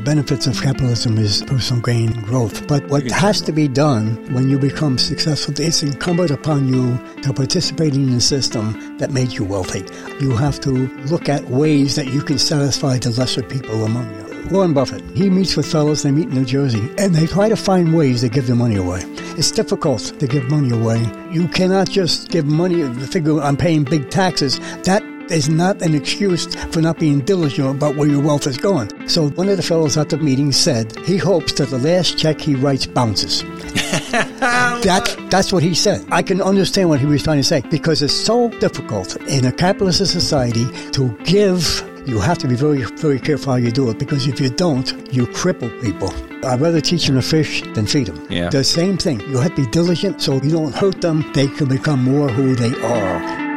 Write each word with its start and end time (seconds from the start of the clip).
the 0.00 0.04
benefits 0.06 0.46
of 0.46 0.58
capitalism 0.62 1.18
is 1.18 1.42
personal 1.42 1.82
gain 1.82 2.10
and 2.10 2.24
growth. 2.24 2.66
But 2.66 2.88
what 2.88 3.02
has 3.10 3.42
to 3.42 3.52
be 3.52 3.68
done 3.68 4.32
when 4.32 4.48
you 4.48 4.58
become 4.58 4.96
successful, 4.96 5.52
it's 5.58 5.82
incumbent 5.82 6.30
upon 6.30 6.72
you 6.72 6.96
to 7.22 7.34
participate 7.34 7.94
in 7.94 8.08
a 8.14 8.20
system 8.20 8.96
that 8.96 9.10
made 9.10 9.32
you 9.32 9.44
wealthy. 9.44 9.84
You 10.18 10.34
have 10.36 10.58
to 10.60 10.70
look 11.10 11.28
at 11.28 11.44
ways 11.50 11.96
that 11.96 12.06
you 12.06 12.22
can 12.22 12.38
satisfy 12.38 12.96
the 12.96 13.10
lesser 13.10 13.42
people 13.42 13.84
among 13.84 14.10
you. 14.14 14.48
Warren 14.50 14.72
Buffett, 14.72 15.04
he 15.14 15.28
meets 15.28 15.54
with 15.54 15.70
fellows, 15.70 16.02
they 16.02 16.10
meet 16.10 16.28
in 16.28 16.34
New 16.34 16.46
Jersey, 16.46 16.90
and 16.96 17.14
they 17.14 17.26
try 17.26 17.50
to 17.50 17.56
find 17.56 17.94
ways 17.94 18.22
to 18.22 18.30
give 18.30 18.46
their 18.46 18.56
money 18.56 18.76
away. 18.76 19.02
It's 19.36 19.50
difficult 19.50 20.14
to 20.18 20.26
give 20.26 20.44
money 20.48 20.70
away. 20.70 21.00
You 21.30 21.46
cannot 21.46 21.90
just 21.90 22.30
give 22.30 22.46
money, 22.46 22.80
the 22.80 23.06
figure 23.06 23.38
I'm 23.38 23.58
paying 23.58 23.84
big 23.84 24.08
taxes. 24.08 24.58
That 24.84 25.04
is 25.30 25.48
not 25.48 25.82
an 25.82 25.94
excuse 25.94 26.54
for 26.72 26.80
not 26.80 26.98
being 26.98 27.20
diligent 27.20 27.76
about 27.76 27.96
where 27.96 28.08
your 28.08 28.22
wealth 28.22 28.46
is 28.46 28.56
going. 28.56 29.08
So 29.08 29.30
one 29.30 29.48
of 29.48 29.56
the 29.56 29.62
fellows 29.62 29.96
at 29.96 30.08
the 30.08 30.18
meeting 30.18 30.52
said 30.52 30.96
he 31.00 31.16
hopes 31.16 31.52
that 31.54 31.70
the 31.70 31.78
last 31.78 32.18
check 32.18 32.40
he 32.40 32.54
writes 32.54 32.86
bounces. 32.86 33.42
that's 34.10 35.14
that's 35.30 35.52
what 35.52 35.62
he 35.62 35.74
said. 35.74 36.04
I 36.10 36.22
can 36.22 36.40
understand 36.40 36.88
what 36.88 37.00
he 37.00 37.06
was 37.06 37.22
trying 37.22 37.38
to 37.38 37.44
say 37.44 37.62
because 37.70 38.02
it's 38.02 38.14
so 38.14 38.48
difficult 38.58 39.16
in 39.28 39.46
a 39.46 39.52
capitalist 39.52 39.98
society 40.10 40.66
to 40.92 41.16
give 41.24 41.86
you 42.06 42.18
have 42.18 42.38
to 42.38 42.48
be 42.48 42.54
very, 42.56 42.82
very 42.96 43.20
careful 43.20 43.52
how 43.52 43.58
you 43.58 43.70
do 43.70 43.90
it 43.90 43.98
because 43.98 44.26
if 44.26 44.40
you 44.40 44.48
don't, 44.48 44.90
you 45.12 45.26
cripple 45.26 45.70
people. 45.82 46.12
I'd 46.44 46.60
rather 46.60 46.80
teach 46.80 47.06
them 47.06 47.16
to 47.16 47.22
fish 47.22 47.62
than 47.74 47.86
feed 47.86 48.06
them. 48.06 48.26
Yeah. 48.30 48.48
The 48.48 48.64
same 48.64 48.96
thing. 48.96 49.20
You 49.20 49.38
have 49.38 49.54
to 49.56 49.64
be 49.64 49.70
diligent 49.70 50.22
so 50.22 50.40
you 50.42 50.50
don't 50.50 50.74
hurt 50.74 51.00
them. 51.02 51.30
They 51.34 51.48
can 51.48 51.68
become 51.68 52.02
more 52.02 52.28
who 52.28 52.54
they 52.56 52.74
are. 52.82 53.49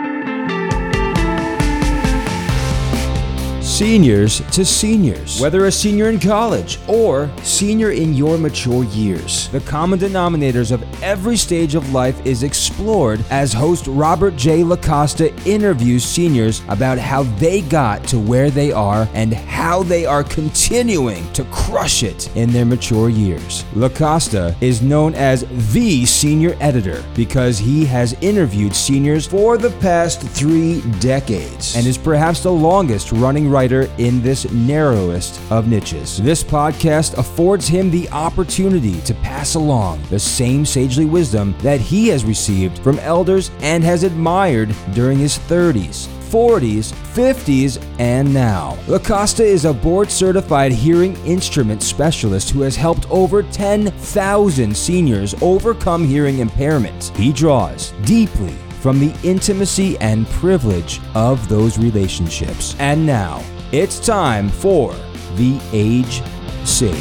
Seniors 3.73 4.41
to 4.51 4.63
seniors. 4.63 5.41
Whether 5.41 5.65
a 5.65 5.71
senior 5.71 6.09
in 6.11 6.19
college 6.19 6.77
or 6.87 7.27
senior 7.41 7.89
in 7.89 8.13
your 8.13 8.37
mature 8.37 8.83
years, 8.83 9.47
the 9.47 9.61
common 9.61 9.97
denominators 9.97 10.71
of 10.71 10.83
every 11.01 11.35
stage 11.35 11.73
of 11.73 11.91
life 11.91 12.23
is 12.23 12.43
explored 12.43 13.25
as 13.31 13.51
host 13.51 13.87
Robert 13.87 14.35
J. 14.35 14.63
LaCosta 14.63 15.33
interviews 15.47 16.05
seniors 16.05 16.61
about 16.67 16.99
how 16.99 17.23
they 17.39 17.61
got 17.61 18.03
to 18.09 18.19
where 18.19 18.51
they 18.51 18.71
are 18.71 19.09
and 19.15 19.33
how 19.33 19.81
they 19.81 20.05
are 20.05 20.23
continuing 20.23 21.33
to 21.33 21.43
crush 21.45 22.03
it 22.03 22.29
in 22.35 22.51
their 22.51 22.65
mature 22.65 23.09
years. 23.09 23.65
LaCosta 23.73 24.55
is 24.61 24.83
known 24.83 25.15
as 25.15 25.45
the 25.73 26.05
senior 26.05 26.55
editor 26.59 27.03
because 27.15 27.57
he 27.57 27.85
has 27.85 28.13
interviewed 28.21 28.75
seniors 28.75 29.25
for 29.25 29.57
the 29.57 29.71
past 29.79 30.21
three 30.21 30.83
decades 30.99 31.75
and 31.75 31.87
is 31.87 31.97
perhaps 31.97 32.43
the 32.43 32.51
longest 32.51 33.11
running 33.11 33.49
writer 33.49 33.62
in 33.71 34.21
this 34.21 34.51
narrowest 34.51 35.39
of 35.51 35.67
niches. 35.67 36.21
This 36.21 36.43
podcast 36.43 37.17
affords 37.17 37.67
him 37.67 37.89
the 37.89 38.09
opportunity 38.09 38.99
to 39.01 39.13
pass 39.15 39.55
along 39.55 40.03
the 40.09 40.19
same 40.19 40.65
sagely 40.65 41.05
wisdom 41.05 41.55
that 41.59 41.79
he 41.79 42.09
has 42.09 42.25
received 42.25 42.79
from 42.79 42.99
elders 42.99 43.51
and 43.61 43.83
has 43.83 44.03
admired 44.03 44.75
during 44.93 45.17
his 45.17 45.37
30s. 45.39 46.07
40s, 46.33 46.91
50s, 47.13 47.83
and 47.99 48.33
now. 48.33 48.75
LaCosta 48.87 49.43
is 49.43 49.65
a 49.65 49.73
board 49.73 50.09
certified 50.09 50.71
hearing 50.71 51.15
instrument 51.27 51.83
specialist 51.83 52.49
who 52.49 52.61
has 52.61 52.75
helped 52.75 53.09
over 53.11 53.43
10,000 53.43 54.75
seniors 54.75 55.35
overcome 55.43 56.03
hearing 56.03 56.39
impairment. 56.39 57.11
He 57.15 57.31
draws 57.31 57.91
deeply 58.03 58.55
from 58.83 58.99
the 58.99 59.15
intimacy 59.23 59.97
and 59.99 60.27
privilege 60.27 60.99
of 61.15 61.47
those 61.47 61.77
relationships. 61.77 62.75
And 62.79 63.05
now, 63.05 63.41
it's 63.73 63.99
time 63.99 64.49
for 64.49 64.93
The 65.35 65.59
Age 65.73 66.21
Sage. 66.63 66.93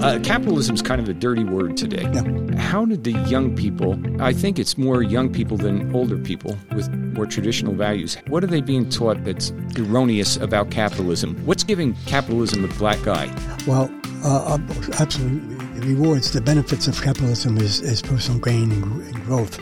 Uh, 0.00 0.20
capitalism 0.20 0.76
is 0.76 0.82
kind 0.82 1.00
of 1.00 1.08
a 1.08 1.12
dirty 1.12 1.42
word 1.42 1.76
today. 1.76 2.08
Yeah. 2.12 2.56
How 2.56 2.84
did 2.84 3.02
the 3.02 3.12
young 3.28 3.56
people, 3.56 4.00
I 4.22 4.32
think 4.32 4.60
it's 4.60 4.78
more 4.78 5.02
young 5.02 5.32
people 5.32 5.56
than 5.56 5.92
older 5.92 6.16
people 6.16 6.56
with 6.72 6.88
more 7.16 7.26
traditional 7.26 7.74
values, 7.74 8.16
what 8.28 8.44
are 8.44 8.48
they 8.48 8.60
being 8.60 8.88
taught 8.88 9.24
that's 9.24 9.50
erroneous 9.76 10.36
about 10.36 10.70
capitalism? 10.70 11.34
What's 11.46 11.64
giving 11.64 11.94
capitalism 12.06 12.64
a 12.64 12.68
black 12.74 13.08
eye? 13.08 13.28
Well, 13.66 13.90
uh, 14.24 14.58
absolutely. 15.00 15.51
Rewards, 15.84 16.30
the 16.30 16.40
benefits 16.40 16.86
of 16.86 17.02
capitalism 17.02 17.58
is, 17.58 17.80
is 17.80 18.02
personal 18.02 18.40
gain 18.40 18.70
and, 18.70 19.24
growth, 19.24 19.58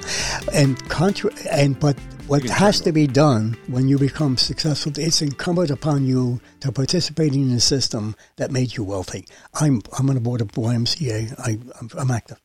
and 0.53 0.78
contra- 0.91 1.32
and 1.50 1.81
but 1.81 1.98
what 2.26 2.42
has 2.44 2.81
to 2.82 2.92
be 2.92 3.06
done 3.06 3.56
when 3.69 3.88
you 3.88 3.98
become 3.98 4.36
successful, 4.36 4.92
it's 4.97 5.22
incumbent 5.22 5.70
upon 5.70 6.04
you 6.04 6.38
to 6.60 6.70
participate 6.72 7.32
in 7.32 7.50
a 7.53 7.60
system 7.60 8.14
that 8.36 8.50
made 8.50 8.76
you 8.76 8.84
wealthy. 8.84 9.26
I'm 9.54 9.81
I'm 9.98 10.10
on 10.10 10.14
the 10.14 10.20
board 10.20 10.42
of 10.42 10.48
YMCA. 10.53 11.41
I, 11.41 11.58
I'm, 11.81 11.91
I'm 11.97 12.10
active. 12.10 12.38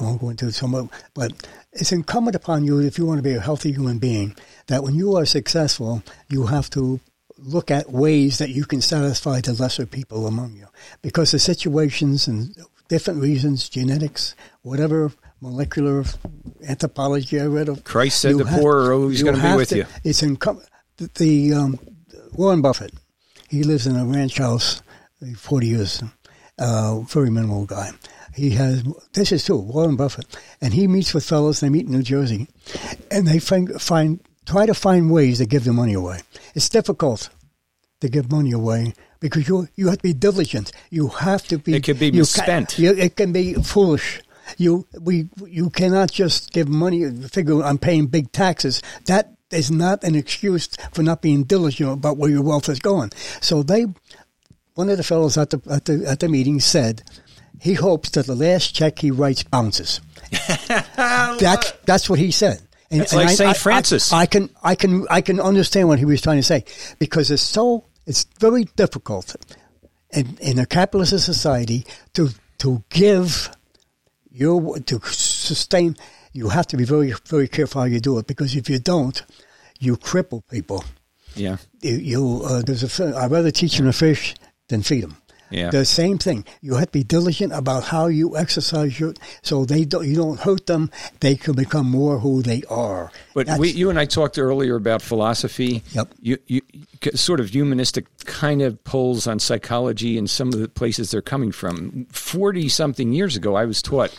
I 0.00 0.04
won't 0.04 0.20
go 0.20 0.30
into 0.30 0.52
some, 0.52 0.88
but 1.12 1.32
it's 1.72 1.90
incumbent 1.90 2.36
upon 2.36 2.64
you 2.64 2.78
if 2.78 2.96
you 2.96 3.06
want 3.06 3.18
to 3.18 3.22
be 3.22 3.34
a 3.34 3.40
healthy 3.40 3.72
human 3.72 3.98
being 3.98 4.36
that 4.68 4.84
when 4.84 4.94
you 4.94 5.16
are 5.16 5.26
successful, 5.26 6.04
you 6.28 6.46
have 6.46 6.70
to 6.70 7.00
look 7.38 7.72
at 7.72 7.90
ways 7.90 8.38
that 8.38 8.50
you 8.50 8.64
can 8.64 8.80
satisfy 8.80 9.40
the 9.40 9.52
lesser 9.54 9.86
people 9.86 10.28
among 10.28 10.54
you 10.54 10.66
because 11.02 11.32
the 11.32 11.38
situations 11.38 12.28
and 12.28 12.54
different 12.90 13.22
reasons, 13.22 13.68
genetics, 13.70 14.34
whatever 14.62 15.10
molecular 15.40 16.04
anthropology 16.68 17.40
I 17.40 17.46
read 17.46 17.68
of. 17.70 17.84
Christ 17.84 18.20
said 18.20 18.36
the 18.36 18.44
have- 18.44 18.60
poor 18.60 18.76
are 18.76 18.92
always 18.92 19.22
going 19.22 19.36
to 19.36 19.42
be 19.42 19.56
with 19.56 19.70
to- 19.70 19.76
you. 19.78 19.86
It's 20.04 20.22
in 20.22 20.36
The, 20.36 21.08
the 21.14 21.54
um, 21.54 21.78
Warren 22.34 22.60
Buffett, 22.60 22.92
he 23.48 23.62
lives 23.62 23.86
in 23.86 23.96
a 23.96 24.04
ranch 24.04 24.36
house, 24.36 24.82
uh, 25.22 25.32
forty 25.36 25.68
years, 25.68 26.02
uh, 26.58 27.00
very 27.08 27.30
minimal 27.30 27.64
guy. 27.64 27.92
He 28.34 28.50
has 28.50 28.84
this 29.14 29.32
is 29.32 29.44
true, 29.44 29.58
Warren 29.58 29.96
Buffett, 29.96 30.26
and 30.60 30.74
he 30.74 30.86
meets 30.86 31.14
with 31.14 31.24
fellows. 31.24 31.60
They 31.60 31.70
meet 31.70 31.86
in 31.86 31.92
New 31.92 32.02
Jersey, 32.02 32.48
and 33.10 33.26
they 33.26 33.38
find 33.38 33.80
find 33.80 34.20
try 34.44 34.66
to 34.66 34.74
find 34.74 35.10
ways 35.10 35.38
to 35.38 35.46
give 35.46 35.64
the 35.64 35.72
money 35.72 35.94
away. 35.94 36.20
It's 36.54 36.68
difficult 36.68 37.30
to 38.00 38.08
give 38.08 38.30
money 38.30 38.52
away 38.52 38.92
because 39.20 39.46
you 39.48 39.68
you 39.76 39.88
have 39.88 39.98
to 39.98 40.02
be 40.02 40.12
diligent. 40.12 40.72
You 40.90 41.08
have 41.08 41.46
to 41.48 41.58
be. 41.58 41.74
It 41.76 41.84
could 41.84 41.98
be 41.98 42.10
misspent. 42.10 42.78
you- 42.78 42.94
it 42.96 43.16
can 43.16 43.32
be 43.32 43.54
foolish. 43.54 44.20
You 44.56 44.86
we 45.00 45.28
you 45.46 45.70
cannot 45.70 46.10
just 46.10 46.50
give 46.52 46.68
money. 46.68 47.08
Figure 47.28 47.62
I'm 47.62 47.78
paying 47.78 48.06
big 48.06 48.32
taxes. 48.32 48.82
That 49.06 49.34
is 49.50 49.70
not 49.70 50.02
an 50.04 50.14
excuse 50.14 50.68
for 50.92 51.02
not 51.02 51.22
being 51.22 51.44
diligent 51.44 51.92
about 51.92 52.16
where 52.16 52.30
your 52.30 52.42
wealth 52.42 52.68
is 52.68 52.78
going. 52.80 53.10
So 53.40 53.62
they, 53.62 53.86
one 54.74 54.88
of 54.88 54.96
the 54.96 55.02
fellows 55.04 55.36
at 55.38 55.50
the 55.50 55.60
at 55.70 55.84
the 55.84 56.04
at 56.06 56.20
the 56.20 56.28
meeting 56.28 56.58
said, 56.60 57.02
he 57.60 57.74
hopes 57.74 58.10
that 58.10 58.26
the 58.26 58.34
last 58.34 58.74
check 58.74 58.98
he 58.98 59.10
writes 59.10 59.42
bounces. 59.44 60.00
that's 61.06 61.72
that's 61.86 62.08
what 62.10 62.18
he 62.18 62.30
said. 62.30 62.60
And, 62.92 63.02
That's 63.02 63.14
like 63.14 63.28
I- 63.28 63.34
Saint 63.34 63.50
I- 63.50 63.54
Francis. 63.54 64.12
I, 64.12 64.20
I 64.22 64.26
can 64.26 64.50
I 64.64 64.74
can 64.74 65.06
I 65.08 65.20
can 65.20 65.38
understand 65.38 65.86
what 65.86 65.98
he 66.00 66.04
was 66.04 66.20
trying 66.20 66.38
to 66.38 66.42
say 66.42 66.64
because 66.98 67.30
it's 67.30 67.42
so 67.42 67.84
it's 68.10 68.26
very 68.38 68.64
difficult 68.76 69.36
in 70.12 70.36
in 70.40 70.58
a 70.58 70.66
capitalist 70.66 71.24
society 71.24 71.86
to 72.12 72.30
to 72.58 72.82
give 72.90 73.50
your 74.30 74.78
to 74.80 75.00
sustain. 75.06 75.96
You 76.32 76.48
have 76.48 76.66
to 76.68 76.76
be 76.76 76.84
very 76.84 77.14
very 77.26 77.48
careful 77.48 77.82
how 77.82 77.86
you 77.86 78.00
do 78.00 78.18
it 78.18 78.26
because 78.26 78.56
if 78.56 78.68
you 78.68 78.78
don't, 78.78 79.22
you 79.78 79.96
cripple 79.96 80.42
people. 80.50 80.84
Yeah. 81.36 81.56
You, 81.80 81.96
you 81.96 82.42
uh, 82.44 82.62
there's 82.62 82.84
a 83.00 83.16
I'd 83.16 83.30
rather 83.30 83.52
teach 83.52 83.76
them 83.76 83.86
to 83.86 83.92
fish 83.92 84.34
than 84.68 84.82
feed 84.82 85.04
them. 85.04 85.16
Yeah. 85.50 85.70
The 85.70 85.84
same 85.84 86.18
thing. 86.18 86.44
You 86.60 86.74
have 86.74 86.86
to 86.86 86.92
be 86.92 87.04
diligent 87.04 87.52
about 87.52 87.84
how 87.84 88.06
you 88.06 88.36
exercise 88.36 88.98
your, 88.98 89.14
so 89.42 89.64
they 89.64 89.84
don't, 89.84 90.06
you 90.06 90.14
don't 90.14 90.38
hurt 90.40 90.66
them. 90.66 90.90
They 91.20 91.36
can 91.36 91.54
become 91.54 91.90
more 91.90 92.18
who 92.18 92.42
they 92.42 92.62
are. 92.70 93.10
But 93.34 93.46
That's- 93.46 93.58
we, 93.60 93.70
you 93.70 93.90
and 93.90 93.98
I 93.98 94.04
talked 94.04 94.38
earlier 94.38 94.76
about 94.76 95.02
philosophy. 95.02 95.82
Yep. 95.92 96.14
You, 96.20 96.38
you, 96.46 96.60
sort 97.14 97.40
of 97.40 97.50
humanistic 97.50 98.06
kind 98.24 98.62
of 98.62 98.82
pulls 98.84 99.26
on 99.26 99.38
psychology 99.38 100.18
and 100.18 100.28
some 100.28 100.48
of 100.48 100.58
the 100.60 100.68
places 100.68 101.10
they're 101.10 101.22
coming 101.22 101.52
from. 101.52 102.06
40 102.12 102.68
something 102.68 103.12
years 103.12 103.36
ago, 103.36 103.56
I 103.56 103.64
was 103.64 103.82
taught 103.82 104.16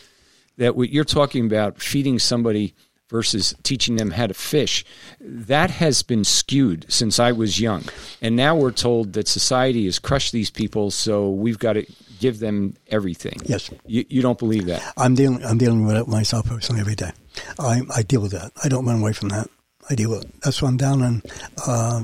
that 0.58 0.76
what 0.76 0.90
you're 0.90 1.04
talking 1.06 1.46
about, 1.46 1.82
feeding 1.82 2.20
somebody 2.20 2.74
versus 3.12 3.54
teaching 3.62 3.98
them 3.98 4.12
how 4.12 4.26
to 4.26 4.34
fish, 4.34 4.84
that 5.20 5.70
has 5.70 6.02
been 6.02 6.24
skewed 6.24 6.86
since 6.90 7.20
I 7.20 7.32
was 7.32 7.60
young. 7.60 7.84
And 8.22 8.36
now 8.36 8.56
we're 8.56 8.72
told 8.72 9.14
that 9.14 9.28
society 9.28 9.86
has 9.86 10.00
crushed 10.00 10.32
these 10.32 10.50
people, 10.50 10.90
so 10.90 11.30
we've 11.30 11.60
got 11.60 11.74
to 11.74 11.86
give 12.20 12.40
them 12.40 12.76
everything. 12.88 13.38
Yes. 13.46 13.70
You, 13.86 14.06
you 14.10 14.22
don't 14.22 14.40
believe 14.40 14.66
that? 14.68 14.82
I'm 14.98 15.16
dealing. 15.16 15.44
I'm 15.44 15.58
dealing 15.58 15.86
with 15.86 15.98
it 15.98 16.08
myself 16.08 16.48
personally 16.48 16.82
every 16.82 16.96
day. 16.96 17.12
I 17.60 17.82
I 17.94 18.02
deal 18.04 18.22
with 18.22 18.32
that. 18.32 18.52
I 18.64 18.70
don't 18.70 18.86
run 18.86 19.02
away 19.02 19.14
from 19.14 19.30
that. 19.30 19.50
I 19.90 19.96
deal 19.96 20.12
with 20.12 20.24
it. 20.24 20.42
That's 20.42 20.62
why 20.62 20.70
I'm 20.70 20.78
down 20.78 21.02
on 21.02 21.22
uh, 21.68 22.04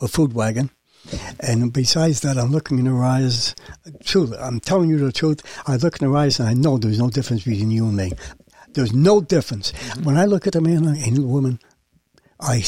a 0.00 0.08
food 0.08 0.32
wagon. 0.32 0.70
And 1.40 1.72
besides 1.72 2.20
that, 2.20 2.36
I'm 2.36 2.50
looking 2.50 2.78
in 2.78 2.86
her 2.86 3.02
eyes. 3.02 3.54
Truth, 4.04 4.34
I'm 4.38 4.60
telling 4.60 4.90
you 4.90 4.98
the 4.98 5.12
truth. 5.12 5.42
I 5.66 5.76
look 5.76 6.00
in 6.00 6.08
her 6.08 6.16
eyes 6.16 6.38
and 6.40 6.48
I 6.48 6.54
know 6.54 6.76
there's 6.76 6.98
no 6.98 7.08
difference 7.08 7.44
between 7.44 7.70
you 7.70 7.86
and 7.86 7.96
me. 7.96 8.12
There's 8.78 8.92
no 8.92 9.20
difference. 9.20 9.72
Mm-hmm. 9.72 10.04
When 10.04 10.16
I 10.16 10.26
look 10.26 10.46
at 10.46 10.54
a 10.54 10.60
man 10.60 10.86
and 10.86 11.18
a 11.18 11.22
woman, 11.22 11.58
I 12.38 12.62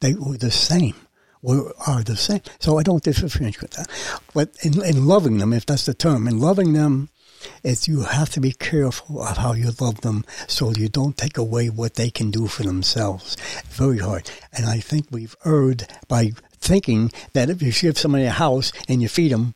they 0.00 0.14
were 0.14 0.36
the 0.36 0.50
same. 0.50 0.96
Were, 1.40 1.72
are 1.86 2.02
the 2.02 2.16
same. 2.16 2.40
So 2.58 2.80
I 2.80 2.82
don't 2.82 3.04
differentiate 3.04 3.62
with 3.62 3.70
that. 3.74 3.88
But 4.34 4.56
in, 4.64 4.84
in 4.84 5.06
loving 5.06 5.38
them, 5.38 5.52
if 5.52 5.64
that's 5.64 5.86
the 5.86 5.94
term, 5.94 6.26
in 6.26 6.40
loving 6.40 6.72
them, 6.72 7.10
it's 7.62 7.86
you 7.86 8.02
have 8.02 8.30
to 8.30 8.40
be 8.40 8.50
careful 8.50 9.22
of 9.22 9.36
how 9.36 9.52
you 9.52 9.70
love 9.80 10.00
them 10.00 10.24
so 10.48 10.72
you 10.72 10.88
don't 10.88 11.16
take 11.16 11.38
away 11.38 11.68
what 11.68 11.94
they 11.94 12.10
can 12.10 12.32
do 12.32 12.48
for 12.48 12.64
themselves. 12.64 13.36
Very 13.68 13.98
hard. 13.98 14.28
And 14.52 14.66
I 14.66 14.80
think 14.80 15.06
we've 15.12 15.36
erred 15.44 15.86
by 16.08 16.32
thinking 16.54 17.12
that 17.34 17.50
if 17.50 17.62
you 17.62 17.70
give 17.70 17.98
somebody 17.98 18.24
a 18.24 18.30
house 18.30 18.72
and 18.88 19.00
you 19.00 19.08
feed 19.08 19.30
them, 19.30 19.54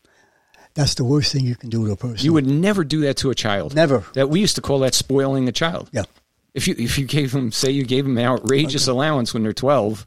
that's 0.76 0.94
the 0.94 1.04
worst 1.04 1.32
thing 1.32 1.44
you 1.44 1.56
can 1.56 1.68
do 1.68 1.84
to 1.86 1.92
a 1.92 1.96
person. 1.96 2.24
You 2.24 2.32
would 2.34 2.46
never 2.46 2.84
do 2.84 3.00
that 3.00 3.16
to 3.18 3.30
a 3.30 3.34
child. 3.34 3.74
Never. 3.74 4.04
That 4.14 4.30
we 4.30 4.38
used 4.38 4.54
to 4.56 4.62
call 4.62 4.78
that 4.80 4.94
spoiling 4.94 5.48
a 5.48 5.52
child. 5.52 5.90
Yeah. 5.92 6.04
If 6.54 6.68
you 6.68 6.76
if 6.78 6.98
you 6.98 7.06
gave 7.06 7.32
them, 7.32 7.50
say, 7.50 7.70
you 7.70 7.84
gave 7.84 8.04
them 8.04 8.16
an 8.16 8.24
outrageous 8.24 8.86
allowance 8.86 9.34
when 9.34 9.42
they're 9.42 9.52
twelve, 9.52 10.06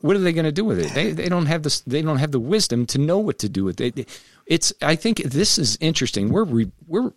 what 0.00 0.16
are 0.16 0.20
they 0.20 0.32
going 0.32 0.44
to 0.44 0.52
do 0.52 0.64
with 0.64 0.78
it? 0.78 0.92
They 0.92 1.12
they 1.12 1.28
don't 1.28 1.46
have 1.46 1.62
this. 1.62 1.80
They 1.80 2.02
don't 2.02 2.18
have 2.18 2.32
the 2.32 2.40
wisdom 2.40 2.86
to 2.86 2.98
know 2.98 3.18
what 3.18 3.38
to 3.38 3.48
do 3.48 3.64
with 3.64 3.80
it. 3.80 4.08
It's. 4.46 4.72
I 4.82 4.96
think 4.96 5.22
this 5.22 5.58
is 5.58 5.78
interesting. 5.80 6.30
We're 6.30 6.44
re, 6.44 6.70
we're 6.86 7.12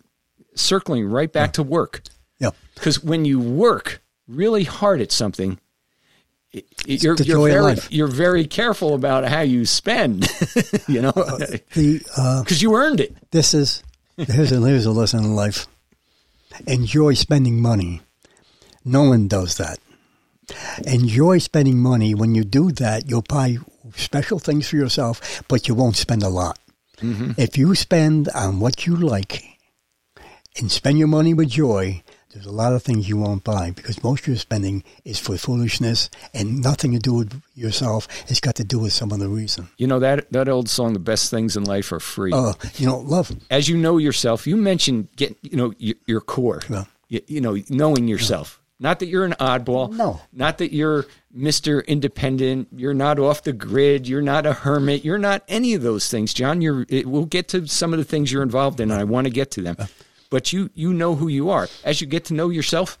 circling 0.54 1.06
right 1.06 1.30
back 1.32 1.48
yeah. 1.48 1.52
to 1.52 1.62
work. 1.64 2.02
Yeah. 2.38 2.50
Because 2.74 3.02
when 3.02 3.24
you 3.24 3.40
work 3.40 4.02
really 4.26 4.64
hard 4.64 5.00
at 5.00 5.12
something, 5.12 5.58
you're, 6.86 7.16
you're 7.16 7.48
very 7.48 7.76
you're 7.90 8.06
very 8.06 8.46
careful 8.46 8.94
about 8.94 9.24
how 9.24 9.40
you 9.40 9.64
spend. 9.64 10.28
you 10.88 11.02
know, 11.02 11.12
because 11.12 12.12
uh, 12.18 12.44
you 12.50 12.74
earned 12.74 13.00
it. 13.00 13.16
This 13.30 13.54
is 13.54 13.82
here's 14.16 14.52
a 14.52 14.60
here's 14.60 14.86
a 14.86 14.92
lesson 14.92 15.24
in 15.24 15.34
life. 15.34 15.66
Enjoy 16.66 17.14
spending 17.14 17.60
money. 17.60 18.00
No 18.84 19.02
one 19.02 19.28
does 19.28 19.56
that. 19.56 19.78
Enjoy 20.86 21.38
spending 21.38 21.78
money. 21.78 22.14
When 22.14 22.34
you 22.34 22.44
do 22.44 22.70
that, 22.72 23.10
you'll 23.10 23.22
buy 23.22 23.58
special 23.96 24.38
things 24.38 24.68
for 24.68 24.76
yourself, 24.76 25.42
but 25.48 25.68
you 25.68 25.74
won't 25.74 25.96
spend 25.96 26.22
a 26.22 26.28
lot. 26.28 26.58
Mm-hmm. 26.98 27.32
If 27.36 27.58
you 27.58 27.74
spend 27.74 28.28
on 28.30 28.60
what 28.60 28.86
you 28.86 28.96
like 28.96 29.58
and 30.56 30.70
spend 30.70 30.98
your 30.98 31.08
money 31.08 31.34
with 31.34 31.50
joy, 31.50 32.02
there's 32.36 32.44
a 32.44 32.52
lot 32.52 32.74
of 32.74 32.82
things 32.82 33.08
you 33.08 33.16
won't 33.16 33.42
buy 33.44 33.70
because 33.70 34.04
most 34.04 34.20
of 34.20 34.28
your 34.28 34.36
spending 34.36 34.84
is 35.06 35.18
for 35.18 35.38
foolishness 35.38 36.10
and 36.34 36.62
nothing 36.62 36.92
to 36.92 36.98
do 36.98 37.14
with 37.14 37.40
yourself. 37.54 38.06
It's 38.28 38.40
got 38.40 38.56
to 38.56 38.64
do 38.64 38.78
with 38.78 38.92
some 38.92 39.10
other 39.10 39.26
reason. 39.26 39.68
You 39.78 39.86
know 39.86 39.98
that 40.00 40.30
that 40.32 40.46
old 40.46 40.68
song, 40.68 40.92
"The 40.92 40.98
best 40.98 41.30
things 41.30 41.56
in 41.56 41.64
life 41.64 41.90
are 41.92 42.00
free." 42.00 42.32
Uh, 42.34 42.52
you 42.74 42.84
know, 42.84 42.98
love. 42.98 43.32
As 43.50 43.70
you 43.70 43.78
know 43.78 43.96
yourself, 43.96 44.46
you 44.46 44.58
mentioned 44.58 45.08
get 45.16 45.34
you 45.40 45.56
know 45.56 45.72
your, 45.78 45.94
your 46.06 46.20
core. 46.20 46.60
Yeah. 46.68 46.84
You, 47.08 47.22
you, 47.26 47.40
know, 47.40 47.56
knowing 47.70 48.06
yourself. 48.06 48.60
Yeah. 48.60 48.88
Not 48.88 48.98
that 48.98 49.06
you're 49.06 49.24
an 49.24 49.34
oddball. 49.40 49.96
No. 49.96 50.20
Not 50.34 50.58
that 50.58 50.74
you're 50.74 51.06
Mr. 51.34 51.86
Independent. 51.86 52.68
You're 52.76 52.92
not 52.92 53.18
off 53.18 53.44
the 53.44 53.54
grid. 53.54 54.06
You're 54.06 54.20
not 54.20 54.44
a 54.44 54.52
hermit. 54.52 55.06
You're 55.06 55.16
not 55.16 55.42
any 55.48 55.72
of 55.72 55.80
those 55.80 56.10
things, 56.10 56.34
John. 56.34 56.60
You're. 56.60 56.84
It, 56.90 57.06
we'll 57.06 57.24
get 57.24 57.48
to 57.48 57.66
some 57.66 57.94
of 57.94 57.98
the 57.98 58.04
things 58.04 58.30
you're 58.30 58.42
involved 58.42 58.78
in, 58.80 58.90
and 58.90 59.00
I 59.00 59.04
want 59.04 59.26
to 59.26 59.32
get 59.32 59.52
to 59.52 59.62
them. 59.62 59.76
But 60.30 60.52
you 60.52 60.70
you 60.74 60.92
know 60.92 61.14
who 61.14 61.28
you 61.28 61.50
are. 61.50 61.68
As 61.84 62.00
you 62.00 62.06
get 62.06 62.26
to 62.26 62.34
know 62.34 62.48
yourself, 62.48 62.98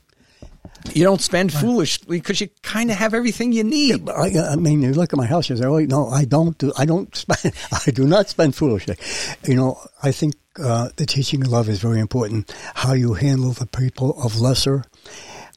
you 0.92 1.04
don't 1.04 1.20
spend 1.20 1.52
foolishly 1.52 2.18
because 2.18 2.40
you 2.40 2.48
kind 2.62 2.90
of 2.90 2.96
have 2.96 3.14
everything 3.14 3.52
you 3.52 3.64
need. 3.64 4.08
I, 4.08 4.52
I, 4.52 4.56
mean, 4.56 4.82
you 4.82 4.92
look 4.92 5.12
at 5.12 5.16
my 5.16 5.26
house. 5.26 5.48
You 5.48 5.56
say, 5.56 5.64
"Oh 5.64 5.78
no, 5.78 6.08
I 6.08 6.24
don't 6.24 6.56
do. 6.58 6.72
I 6.78 6.84
don't 6.84 7.14
spend. 7.24 7.54
I 7.72 7.90
do 7.90 8.06
not 8.06 8.28
spend 8.28 8.54
foolishly." 8.54 8.96
You 9.46 9.56
know, 9.56 9.78
I 10.02 10.12
think 10.12 10.34
uh, 10.62 10.90
the 10.96 11.06
teaching 11.06 11.42
of 11.42 11.48
love 11.48 11.68
is 11.68 11.80
very 11.80 12.00
important. 12.00 12.52
How 12.74 12.92
you 12.92 13.14
handle 13.14 13.52
the 13.52 13.66
people 13.66 14.20
of 14.22 14.40
lesser. 14.40 14.84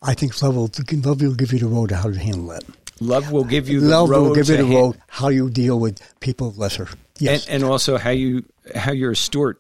I 0.01 0.13
think 0.13 0.41
love 0.41 0.55
will 0.55 0.71
love 0.71 1.21
will 1.21 1.35
give 1.35 1.51
you 1.51 1.59
the 1.59 1.67
road 1.67 1.89
to 1.89 1.97
how 1.97 2.09
to 2.09 2.17
handle 2.17 2.47
that. 2.47 2.63
Love 3.01 3.31
will 3.31 3.43
give 3.43 3.69
you 3.69 3.81
the 3.81 3.87
love 3.87 4.09
road 4.09 4.29
will 4.29 4.35
give 4.35 4.49
you 4.49 4.57
the 4.57 4.65
hand- 4.65 4.75
road 4.75 5.01
how 5.07 5.29
you 5.29 5.49
deal 5.49 5.79
with 5.79 6.01
people 6.19 6.47
of 6.47 6.57
lesser. 6.57 6.87
Yes, 7.17 7.45
and, 7.47 7.63
and 7.63 7.71
also 7.71 7.97
how 7.97 8.11
you 8.11 8.45
how 8.75 8.91
you're 8.91 9.11
a 9.11 9.15
steward 9.15 9.57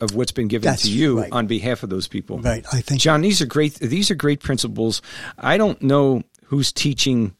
of 0.00 0.14
what's 0.14 0.32
been 0.32 0.48
given 0.48 0.68
That's 0.68 0.82
to 0.82 0.90
you 0.90 1.20
right. 1.20 1.32
on 1.32 1.46
behalf 1.46 1.82
of 1.82 1.90
those 1.90 2.08
people. 2.08 2.38
Right. 2.38 2.64
I 2.72 2.80
think 2.80 3.00
John, 3.00 3.20
these 3.20 3.40
are 3.42 3.46
great. 3.46 3.74
These 3.74 4.10
are 4.10 4.14
great 4.14 4.40
principles. 4.40 5.02
I 5.38 5.58
don't 5.58 5.80
know 5.82 6.22
who's 6.44 6.72
teaching 6.72 7.36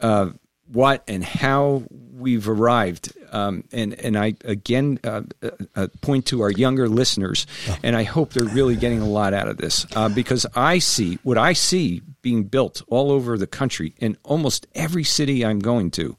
uh, 0.00 0.30
what 0.70 1.02
and 1.08 1.24
how 1.24 1.84
we've 1.90 2.48
arrived. 2.48 3.12
Um, 3.30 3.64
and 3.72 3.94
and 3.94 4.16
I 4.16 4.34
again 4.44 4.98
uh, 5.04 5.22
uh, 5.74 5.88
point 6.00 6.26
to 6.26 6.40
our 6.40 6.50
younger 6.50 6.88
listeners, 6.88 7.46
and 7.82 7.94
I 7.94 8.04
hope 8.04 8.32
they're 8.32 8.44
really 8.44 8.76
getting 8.76 9.00
a 9.00 9.08
lot 9.08 9.34
out 9.34 9.48
of 9.48 9.58
this 9.58 9.86
uh, 9.94 10.08
because 10.08 10.46
I 10.54 10.78
see 10.78 11.18
what 11.22 11.36
I 11.36 11.52
see 11.52 12.02
being 12.22 12.44
built 12.44 12.82
all 12.88 13.12
over 13.12 13.36
the 13.36 13.46
country 13.46 13.94
in 13.98 14.16
almost 14.24 14.66
every 14.74 15.04
city 15.04 15.44
I'm 15.44 15.58
going 15.58 15.90
to 15.92 16.16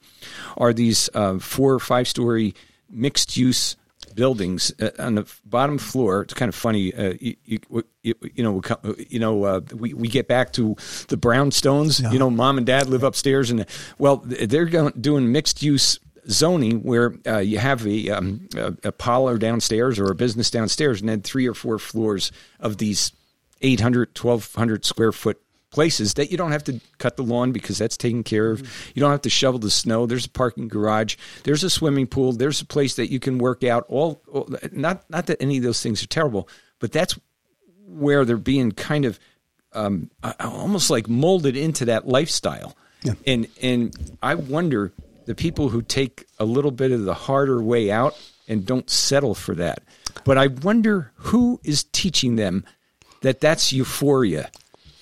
are 0.57 0.71
these 0.71 1.09
uh, 1.13 1.39
four 1.39 1.73
or 1.73 1.79
five 1.79 2.07
story 2.07 2.53
mixed 2.89 3.37
use 3.37 3.75
buildings 4.19 4.73
uh, 4.81 4.89
on 4.99 5.15
the 5.15 5.25
bottom 5.45 5.77
floor. 5.77 6.23
It's 6.23 6.33
kind 6.33 6.49
of 6.49 6.55
funny. 6.55 6.93
Uh, 6.93 7.13
you, 7.21 7.37
you, 7.45 7.59
you, 8.03 8.43
know, 8.43 8.61
you 9.07 9.17
know, 9.17 9.43
uh, 9.45 9.61
we 9.73 9.93
we 9.93 10.09
get 10.09 10.27
back 10.27 10.51
to 10.53 10.75
the 11.07 11.15
brownstones. 11.15 12.03
Yeah. 12.03 12.11
You 12.11 12.19
know, 12.19 12.29
mom 12.29 12.57
and 12.57 12.67
dad 12.67 12.87
live 12.87 13.03
upstairs, 13.03 13.49
and 13.49 13.65
well, 13.97 14.17
they're 14.25 14.65
going, 14.65 14.93
doing 14.99 15.31
mixed 15.31 15.63
use 15.63 15.99
zoning 16.29 16.83
where 16.83 17.15
uh, 17.25 17.37
you 17.37 17.59
have 17.59 17.87
a, 17.87 18.09
um, 18.09 18.49
a, 18.55 18.75
a 18.83 18.91
parlor 18.91 19.37
downstairs 19.37 19.97
or 19.97 20.11
a 20.11 20.15
business 20.15 20.51
downstairs, 20.51 20.99
and 20.99 21.07
then 21.07 21.21
three 21.21 21.47
or 21.47 21.53
four 21.53 21.79
floors 21.79 22.31
of 22.59 22.77
these 22.77 23.13
800, 23.61 24.09
1200 24.09 24.83
square 24.85 25.13
foot 25.13 25.41
places 25.71 26.15
that 26.15 26.31
you 26.31 26.37
don't 26.37 26.51
have 26.51 26.63
to 26.65 26.79
cut 26.97 27.17
the 27.17 27.23
lawn 27.23 27.51
because 27.51 27.77
that's 27.77 27.97
taken 27.97 28.23
care 28.23 28.51
of. 28.51 28.61
You 28.93 28.99
don't 28.99 29.11
have 29.11 29.21
to 29.21 29.29
shovel 29.29 29.59
the 29.59 29.69
snow. 29.69 30.05
There's 30.05 30.25
a 30.25 30.29
parking 30.29 30.67
garage. 30.67 31.15
There's 31.43 31.63
a 31.63 31.69
swimming 31.69 32.07
pool. 32.07 32.33
There's 32.33 32.61
a 32.61 32.65
place 32.65 32.95
that 32.95 33.11
you 33.11 33.19
can 33.19 33.37
work 33.37 33.63
out. 33.63 33.85
All, 33.87 34.21
all 34.31 34.49
not 34.71 35.09
not 35.09 35.27
that 35.27 35.41
any 35.41 35.57
of 35.57 35.63
those 35.63 35.81
things 35.81 36.03
are 36.03 36.07
terrible, 36.07 36.49
but 36.79 36.91
that's 36.91 37.17
where 37.85 38.25
they're 38.25 38.37
being 38.37 38.71
kind 38.71 39.05
of 39.05 39.19
um, 39.73 40.09
almost 40.39 40.89
like 40.89 41.07
molded 41.07 41.55
into 41.55 41.85
that 41.85 42.07
lifestyle. 42.07 42.75
Yeah. 43.03 43.13
And 43.25 43.47
and 43.61 44.17
I 44.21 44.35
wonder 44.35 44.91
the 45.25 45.35
people 45.35 45.69
who 45.69 45.81
take 45.81 46.25
a 46.39 46.45
little 46.45 46.71
bit 46.71 46.91
of 46.91 47.03
the 47.05 47.13
harder 47.13 47.61
way 47.61 47.91
out 47.91 48.19
and 48.47 48.65
don't 48.65 48.89
settle 48.89 49.35
for 49.35 49.53
that. 49.55 49.83
But 50.25 50.37
I 50.37 50.47
wonder 50.47 51.11
who 51.15 51.59
is 51.63 51.83
teaching 51.83 52.35
them 52.35 52.65
that 53.21 53.39
that's 53.39 53.71
euphoria 53.71 54.49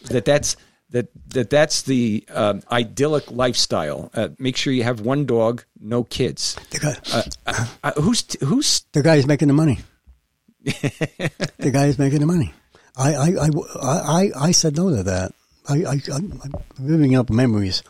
that 0.05 0.25
that's 0.25 0.55
that 0.91 1.09
that 1.29 1.49
that's 1.49 1.81
the 1.83 2.23
uh, 2.29 2.55
idyllic 2.71 3.29
lifestyle. 3.31 4.09
Uh, 4.13 4.29
make 4.39 4.55
sure 4.55 4.71
you 4.71 4.83
have 4.83 5.01
one 5.01 5.25
dog, 5.25 5.63
no 5.79 6.03
kids. 6.03 6.55
The 6.71 6.79
guy, 6.79 7.23
uh, 7.45 7.65
uh 7.83 8.01
who's 8.01 8.25
who's 8.41 8.81
the 8.93 9.03
guy 9.03 9.15
is 9.15 9.27
making 9.27 9.49
the 9.49 9.53
money. 9.53 9.79
the 10.63 11.71
guy 11.71 11.85
is 11.85 11.99
making 11.99 12.19
the 12.19 12.25
money. 12.25 12.53
I 12.95 13.13
I, 13.13 13.27
I, 13.41 13.49
I, 13.81 14.31
I 14.47 14.51
said 14.51 14.77
no 14.77 14.89
to 14.95 15.03
that. 15.03 15.33
I, 15.67 15.83
I 15.83 16.01
I'm 16.13 16.39
living 16.79 17.15
up 17.15 17.29
memories 17.29 17.83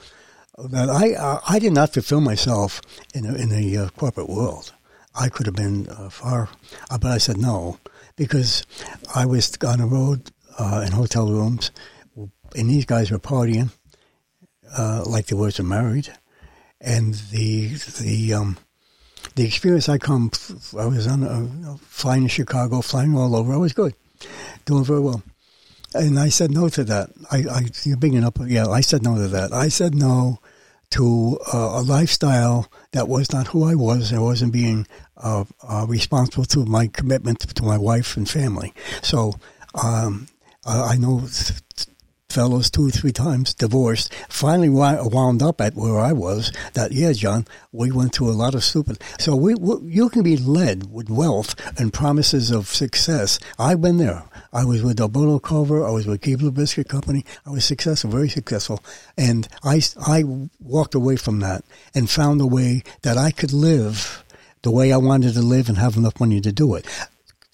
that 0.57 0.89
I 0.89 1.39
I 1.47 1.59
did 1.59 1.73
not 1.73 1.93
fulfill 1.93 2.21
myself 2.21 2.81
in 3.13 3.25
a, 3.25 3.35
in 3.35 3.49
the 3.49 3.77
uh, 3.77 3.89
corporate 3.89 4.29
world. 4.29 4.73
I 5.19 5.29
could 5.29 5.47
have 5.47 5.55
been 5.55 5.85
far, 6.09 6.49
but 6.89 7.05
I 7.05 7.17
said 7.17 7.37
no 7.37 7.79
because 8.15 8.63
I 9.15 9.25
was 9.25 9.55
on 9.65 9.79
the 9.79 9.85
road 9.85 10.31
in 10.59 10.91
hotel 10.91 11.27
rooms 11.27 11.71
and 12.55 12.69
these 12.69 12.85
guys 12.85 13.11
were 13.11 13.19
partying 13.19 13.71
uh, 14.75 15.03
like 15.05 15.27
they 15.27 15.35
was 15.35 15.59
married, 15.59 16.09
and 16.81 17.13
the 17.31 17.67
the 18.01 18.33
um, 18.33 18.57
the 19.35 19.45
experience 19.45 19.89
I 19.89 19.97
come, 19.97 20.31
I 20.77 20.85
was 20.85 21.07
on 21.07 21.23
uh, 21.23 21.77
flying 21.81 22.23
to 22.23 22.29
Chicago, 22.29 22.81
flying 22.81 23.15
all 23.15 23.35
over. 23.35 23.53
I 23.53 23.57
was 23.57 23.73
good, 23.73 23.93
doing 24.65 24.83
very 24.83 24.99
well, 24.99 25.23
and 25.93 26.19
I 26.19 26.29
said 26.29 26.51
no 26.51 26.69
to 26.69 26.83
that. 26.85 27.09
I, 27.31 27.37
I 27.49 27.61
you're 27.83 27.97
bringing 27.97 28.23
up, 28.23 28.37
yeah. 28.45 28.67
I 28.67 28.81
said 28.81 29.03
no 29.03 29.15
to 29.15 29.27
that. 29.29 29.53
I 29.53 29.69
said 29.69 29.95
no 29.95 30.39
to 30.89 31.37
uh, 31.53 31.57
a 31.57 31.81
lifestyle 31.81 32.69
that 32.91 33.07
was 33.07 33.31
not 33.33 33.47
who 33.47 33.65
I 33.65 33.75
was. 33.75 34.13
I 34.13 34.19
wasn't 34.19 34.53
being 34.53 34.87
uh, 35.17 35.43
responsible 35.87 36.45
to 36.45 36.65
my 36.65 36.87
commitment 36.87 37.39
to 37.39 37.63
my 37.63 37.77
wife 37.77 38.15
and 38.15 38.29
family. 38.29 38.73
So 39.01 39.33
um, 39.73 40.27
I 40.65 40.95
know 40.97 41.27
fellows 42.29 42.69
two 42.69 42.87
or 42.87 42.91
three 42.91 43.11
times 43.11 43.53
divorced 43.53 44.13
finally 44.29 44.69
wound 44.69 45.41
up 45.41 45.61
at 45.61 45.75
where 45.75 45.99
i 45.99 46.11
was 46.11 46.51
that 46.73 46.91
yeah 46.91 47.13
john 47.13 47.45
we 47.77 47.91
went 47.91 48.13
through 48.13 48.31
a 48.31 48.33
lot 48.33 48.55
of 48.55 48.63
stupid. 48.63 48.99
So 49.19 49.35
we, 49.35 49.53
we, 49.53 49.93
you 49.93 50.09
can 50.09 50.23
be 50.23 50.35
led 50.35 50.91
with 50.91 51.09
wealth 51.09 51.55
and 51.79 51.93
promises 51.93 52.49
of 52.49 52.67
success. 52.67 53.39
I've 53.59 53.81
been 53.81 53.97
there. 53.97 54.23
I 54.51 54.65
was 54.65 54.81
with 54.81 54.99
Alberto 54.99 55.37
Culver 55.39 55.85
i 55.85 55.91
was 55.91 56.07
with 56.07 56.21
Keebler 56.21 56.53
Biscuit 56.53 56.89
Company. 56.89 57.23
I 57.45 57.51
was 57.51 57.65
successful 57.65 58.09
very 58.09 58.29
successful. 58.29 58.83
And 59.17 59.47
i, 59.63 59.81
I 60.05 60.23
walked 60.59 60.95
away 60.95 61.17
from 61.17 61.39
that 61.41 61.63
and 61.93 62.09
found 62.09 62.41
a 62.41 62.47
way 62.47 62.83
that 63.03 63.17
i 63.17 63.31
could 63.31 63.53
live 63.53 64.23
the 64.63 64.71
way 64.71 64.91
i 64.91 64.97
wanted 64.97 65.33
to 65.35 65.41
live 65.41 65.69
and 65.69 65.77
have 65.77 65.97
enough 65.97 66.19
money 66.19 66.41
to 66.41 66.51
do 66.51 66.73
it. 66.75 66.85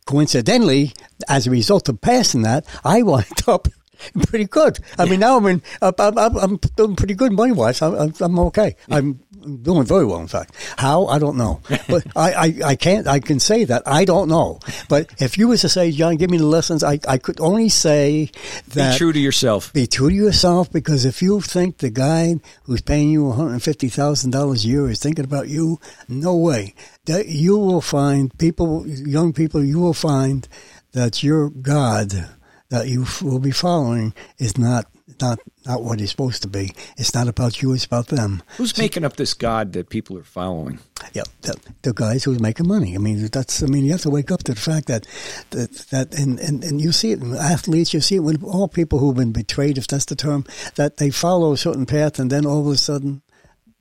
Coincidentally 0.06 0.94
as 1.28 1.48
a 1.48 1.52
result 1.52 1.90
of 1.90 2.02
passing 2.02 2.44
that 2.44 2.66
i 2.84 3.02
wound 3.02 3.28
up 3.48 3.68
pretty 4.28 4.46
good. 4.46 4.80
I 4.98 5.06
mean, 5.06 5.20
now 5.20 5.38
I'm 5.38 5.46
in, 5.48 5.62
I'm, 5.82 5.94
I'm, 6.00 6.38
I'm 6.38 6.58
doing 6.76 6.96
pretty 6.96 7.14
good 7.14 7.32
money 7.32 7.52
wise. 7.52 7.82
I'm, 7.82 8.14
I'm 8.20 8.40
okay. 8.40 8.76
I'm 8.90 9.20
doing 9.62 9.86
very 9.86 10.06
well, 10.06 10.20
in 10.20 10.28
fact. 10.28 10.56
How? 10.78 11.06
I 11.08 11.20
don't 11.20 11.38
know. 11.38 11.62
But 11.88 12.08
I, 12.16 12.34
I, 12.34 12.54
I 12.66 12.76
can't, 12.76 13.08
I 13.08 13.20
can 13.20 13.40
say 13.40 13.66
that. 13.66 13.84
I 13.86 14.06
don't 14.06 14.30
know. 14.30 14.60
But 14.88 15.14
if 15.20 15.38
you 15.38 15.50
was 15.50 15.62
to 15.62 15.70
say, 15.70 15.92
John, 15.92 16.16
give 16.16 16.30
me 16.30 16.38
the 16.38 16.46
lessons, 16.46 16.84
I, 16.84 17.00
I 17.08 17.18
could 17.18 17.40
only 17.40 17.70
say 17.70 18.32
that. 18.70 18.94
Be 18.94 18.98
true 18.98 19.14
to 19.14 19.20
yourself. 19.20 19.74
Be 19.74 19.86
true 19.86 20.10
to 20.10 20.16
yourself 20.16 20.72
because 20.72 21.06
if 21.06 21.22
you 21.22 21.42
think 21.42 21.80
the 21.80 21.90
guy 21.90 22.36
who's 22.64 22.82
paying 22.82 23.10
you 23.10 23.24
$150,000 23.26 24.64
a 24.64 24.68
year 24.68 24.90
is 24.90 25.00
thinking 25.00 25.26
about 25.26 25.50
you, 25.50 25.80
no 26.08 26.36
way. 26.36 26.74
That 27.06 27.28
you 27.28 27.58
will 27.58 27.82
find 27.82 28.36
people, 28.40 28.88
young 28.88 29.34
people, 29.34 29.64
you 29.64 29.80
will 29.80 29.94
find 29.94 30.48
that 30.94 31.22
your 31.22 31.50
God 31.50 32.30
that 32.74 32.88
you 32.88 33.06
will 33.22 33.38
be 33.38 33.52
following 33.52 34.16
is 34.40 34.58
not 34.58 34.88
not 35.22 35.38
not 35.64 35.84
what 35.84 36.00
he's 36.00 36.10
supposed 36.10 36.42
to 36.42 36.48
be. 36.48 36.74
It's 36.98 37.14
not 37.14 37.28
about 37.28 37.62
you; 37.62 37.72
it's 37.72 37.86
about 37.86 38.08
them. 38.08 38.42
Who's 38.58 38.76
making 38.80 39.06
up 39.06 39.16
this 39.16 39.36
God 39.36 39.74
that 39.74 39.90
people 39.90 40.18
are 40.18 40.24
following? 40.24 40.80
Yeah, 41.14 41.22
the, 41.44 41.56
the, 41.84 41.94
guys 41.94 42.24
who's 42.24 42.40
making 42.40 42.68
money. 42.68 42.96
I 42.96 42.98
mean, 42.98 43.28
that's. 43.32 43.62
I 43.62 43.68
mean, 43.68 43.86
you 43.86 43.92
have 43.92 44.02
to 44.02 44.10
wake 44.10 44.32
up 44.32 44.42
to 44.46 44.56
the 44.56 44.60
fact 44.60 44.88
that 44.88 45.06
that 45.52 45.72
that 45.92 46.18
and, 46.18 46.40
and, 46.40 46.64
and 46.64 46.82
you 46.82 46.92
see 46.92 47.12
it 47.12 47.22
in 47.22 47.36
athletes. 47.36 47.94
You 47.94 48.02
see 48.02 48.16
it 48.16 48.24
with 48.24 48.44
all 48.44 48.68
people 48.68 48.98
who've 48.98 49.16
been 49.16 49.34
betrayed, 49.34 49.78
if 49.78 49.86
that's 49.86 50.06
the 50.06 50.16
term, 50.16 50.44
that 50.74 50.98
they 50.98 51.12
follow 51.12 51.54
a 51.54 51.58
certain 51.58 51.86
path, 51.86 52.18
and 52.18 52.32
then 52.32 52.44
all 52.44 52.62
of 52.62 52.74
a 52.74 52.78
sudden 52.78 53.22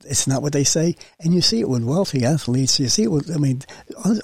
it's 0.05 0.27
not 0.27 0.41
what 0.41 0.53
they 0.53 0.63
say. 0.63 0.95
And 1.19 1.33
you 1.33 1.41
see 1.41 1.59
it 1.59 1.69
with 1.69 1.83
wealthy 1.83 2.23
athletes. 2.25 2.79
You 2.79 2.87
see 2.87 3.03
it 3.03 3.11
with, 3.11 3.33
I 3.33 3.37
mean, 3.37 3.61
un- 4.03 4.21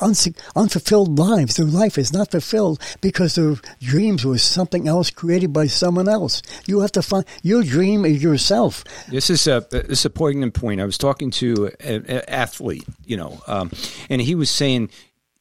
unfulfilled 0.56 1.18
lives. 1.18 1.56
Their 1.56 1.66
life 1.66 1.98
is 1.98 2.14
not 2.14 2.32
fulfilled 2.32 2.82
because 3.02 3.36
their 3.36 3.56
dreams 3.80 4.26
were 4.26 4.38
something 4.38 4.88
else 4.88 5.10
created 5.10 5.54
by 5.54 5.68
someone 5.68 6.08
else. 6.08 6.42
You 6.66 6.80
have 6.82 6.92
to 6.94 7.02
find 7.02 7.26
your 7.44 7.64
dream 7.64 8.06
is 8.06 8.22
yourself. 8.22 8.84
This 9.10 9.30
is 9.30 9.48
a 9.48 9.66
this 9.72 10.00
is 10.00 10.06
a 10.06 10.10
poignant 10.10 10.54
point. 10.54 10.82
I 10.82 10.86
was 10.86 10.98
talking 10.98 11.32
to 11.32 11.72
an 11.80 12.06
athlete, 12.28 12.86
you 13.06 13.18
know, 13.18 13.42
um, 13.48 13.72
and 14.10 14.22
he 14.22 14.36
was 14.36 14.50
saying 14.50 14.90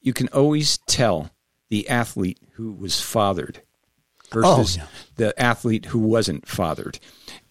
you 0.01 0.13
can 0.13 0.27
always 0.29 0.77
tell 0.79 1.29
the 1.69 1.89
athlete 1.89 2.39
who 2.53 2.71
was 2.71 2.99
fathered 3.01 3.61
versus 4.31 4.77
oh, 4.77 4.81
yeah. 4.81 4.87
the 5.15 5.41
athlete 5.41 5.85
who 5.85 5.99
wasn't 5.99 6.47
fathered. 6.47 6.99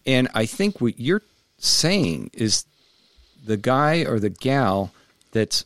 And 0.05 0.27
I 0.33 0.45
think 0.45 0.81
what 0.81 0.99
you're 0.99 1.23
saying 1.57 2.31
is 2.33 2.65
the 3.45 3.57
guy 3.57 4.03
or 4.03 4.19
the 4.19 4.29
gal 4.29 4.91
that's 5.31 5.65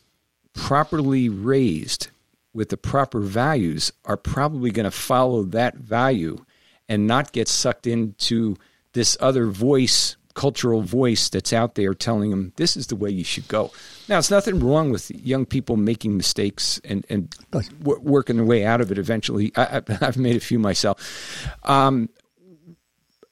properly 0.52 1.28
raised 1.28 2.08
with 2.52 2.68
the 2.68 2.76
proper 2.76 3.20
values 3.20 3.92
are 4.04 4.16
probably 4.16 4.70
going 4.70 4.84
to 4.84 4.90
follow 4.90 5.42
that 5.42 5.74
value 5.74 6.44
and 6.88 7.06
not 7.06 7.32
get 7.32 7.48
sucked 7.48 7.86
into 7.86 8.56
this 8.92 9.16
other 9.20 9.46
voice, 9.46 10.16
cultural 10.34 10.82
voice 10.82 11.28
that's 11.28 11.52
out 11.52 11.74
there 11.74 11.94
telling 11.94 12.30
them 12.30 12.52
this 12.56 12.76
is 12.76 12.86
the 12.86 12.96
way 12.96 13.10
you 13.10 13.24
should 13.24 13.48
go. 13.48 13.72
Now, 14.08 14.18
it's 14.18 14.30
nothing 14.30 14.60
wrong 14.60 14.90
with 14.90 15.10
young 15.10 15.44
people 15.46 15.76
making 15.76 16.16
mistakes 16.16 16.80
and, 16.84 17.04
and 17.10 17.34
w- 17.50 18.00
working 18.00 18.36
their 18.36 18.44
way 18.44 18.64
out 18.64 18.80
of 18.80 18.92
it 18.92 18.98
eventually. 18.98 19.52
I, 19.56 19.82
have 20.00 20.16
made 20.16 20.36
a 20.36 20.40
few 20.40 20.58
myself. 20.58 21.48
Um, 21.64 22.08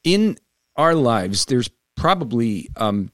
in 0.03 0.37
our 0.77 0.95
lives, 0.95 1.45
there's 1.45 1.71
probably 1.95 2.69
um, 2.77 3.13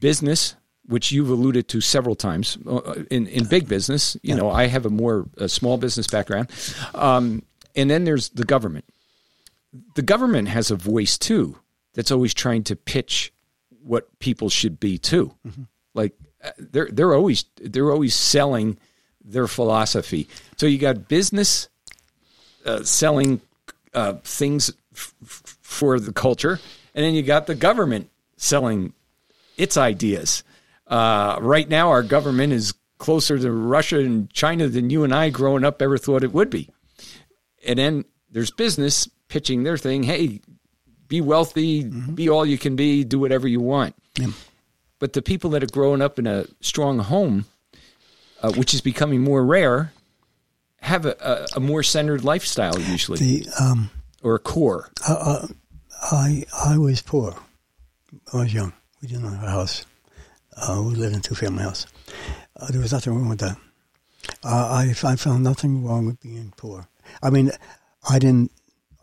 business, 0.00 0.54
which 0.86 1.12
you've 1.12 1.30
alluded 1.30 1.68
to 1.68 1.80
several 1.80 2.14
times 2.14 2.58
uh, 2.66 3.04
in, 3.10 3.26
in 3.26 3.44
big 3.46 3.68
business. 3.68 4.16
You 4.22 4.34
yeah. 4.34 4.36
know, 4.36 4.50
I 4.50 4.66
have 4.66 4.86
a 4.86 4.90
more 4.90 5.26
a 5.36 5.48
small 5.48 5.76
business 5.76 6.06
background. 6.06 6.48
Um, 6.94 7.42
and 7.74 7.90
then 7.90 8.04
there's 8.04 8.30
the 8.30 8.44
government. 8.44 8.84
The 9.94 10.02
government 10.02 10.48
has 10.48 10.70
a 10.70 10.76
voice 10.76 11.18
too 11.18 11.58
that's 11.94 12.10
always 12.10 12.34
trying 12.34 12.64
to 12.64 12.76
pitch 12.76 13.32
what 13.82 14.18
people 14.18 14.48
should 14.48 14.80
be 14.80 14.98
too. 14.98 15.32
Mm-hmm. 15.46 15.62
Like 15.94 16.12
uh, 16.44 16.50
they're 16.58 16.88
they're 16.92 17.14
always 17.14 17.44
they're 17.60 17.90
always 17.90 18.14
selling 18.14 18.78
their 19.24 19.46
philosophy. 19.46 20.28
So 20.56 20.66
you 20.66 20.78
got 20.78 21.08
business 21.08 21.68
uh, 22.64 22.82
selling 22.82 23.40
uh, 23.94 24.14
things 24.24 24.72
f- 24.94 25.14
for 25.22 25.98
the 25.98 26.12
culture, 26.12 26.60
and 26.94 27.04
then 27.04 27.14
you 27.14 27.22
got 27.22 27.46
the 27.46 27.54
government 27.54 28.10
selling 28.36 28.92
its 29.56 29.76
ideas. 29.76 30.42
Uh, 30.86 31.38
right 31.40 31.68
now, 31.68 31.90
our 31.90 32.02
government 32.02 32.52
is 32.52 32.74
closer 32.98 33.38
to 33.38 33.50
Russia 33.50 33.98
and 33.98 34.30
China 34.32 34.68
than 34.68 34.90
you 34.90 35.04
and 35.04 35.14
I 35.14 35.30
growing 35.30 35.64
up 35.64 35.82
ever 35.82 35.98
thought 35.98 36.24
it 36.24 36.32
would 36.32 36.50
be. 36.50 36.68
And 37.66 37.78
then 37.78 38.04
there's 38.30 38.50
business 38.50 39.08
pitching 39.28 39.64
their 39.64 39.76
thing. 39.76 40.02
Hey, 40.02 40.40
be 41.08 41.20
wealthy, 41.20 41.84
mm-hmm. 41.84 42.14
be 42.14 42.28
all 42.28 42.46
you 42.46 42.58
can 42.58 42.76
be, 42.76 43.04
do 43.04 43.18
whatever 43.18 43.46
you 43.48 43.60
want. 43.60 43.94
Yeah. 44.18 44.28
But 44.98 45.12
the 45.12 45.22
people 45.22 45.50
that 45.50 45.62
are 45.62 45.68
growing 45.68 46.00
up 46.00 46.18
in 46.18 46.26
a 46.26 46.46
strong 46.60 46.98
home, 46.98 47.44
uh, 48.42 48.52
which 48.52 48.72
is 48.72 48.80
becoming 48.80 49.20
more 49.20 49.44
rare, 49.44 49.92
have 50.80 51.04
a, 51.04 51.16
a, 51.20 51.56
a 51.56 51.60
more 51.60 51.82
centered 51.82 52.24
lifestyle 52.24 52.78
usually, 52.78 53.18
the, 53.18 53.46
um, 53.60 53.90
or 54.22 54.36
a 54.36 54.38
core. 54.38 54.90
Uh, 55.06 55.12
uh, 55.14 55.46
I 56.02 56.44
I 56.64 56.78
was 56.78 57.02
poor. 57.02 57.34
I 58.32 58.38
was 58.38 58.54
young. 58.54 58.72
We 59.00 59.08
didn't 59.08 59.24
have 59.24 59.42
a 59.42 59.50
house. 59.50 59.84
Uh, 60.56 60.82
we 60.86 60.94
lived 60.94 61.14
in 61.14 61.20
two 61.20 61.34
family 61.34 61.62
house. 61.62 61.86
Uh, 62.56 62.70
there 62.70 62.80
was 62.80 62.92
nothing 62.92 63.14
wrong 63.14 63.28
with 63.28 63.40
that. 63.40 63.58
Uh, 64.42 64.48
I, 64.48 64.94
I 65.04 65.16
found 65.16 65.44
nothing 65.44 65.84
wrong 65.84 66.06
with 66.06 66.20
being 66.20 66.52
poor. 66.56 66.88
I 67.22 67.30
mean, 67.30 67.52
I 68.08 68.18
didn't. 68.18 68.50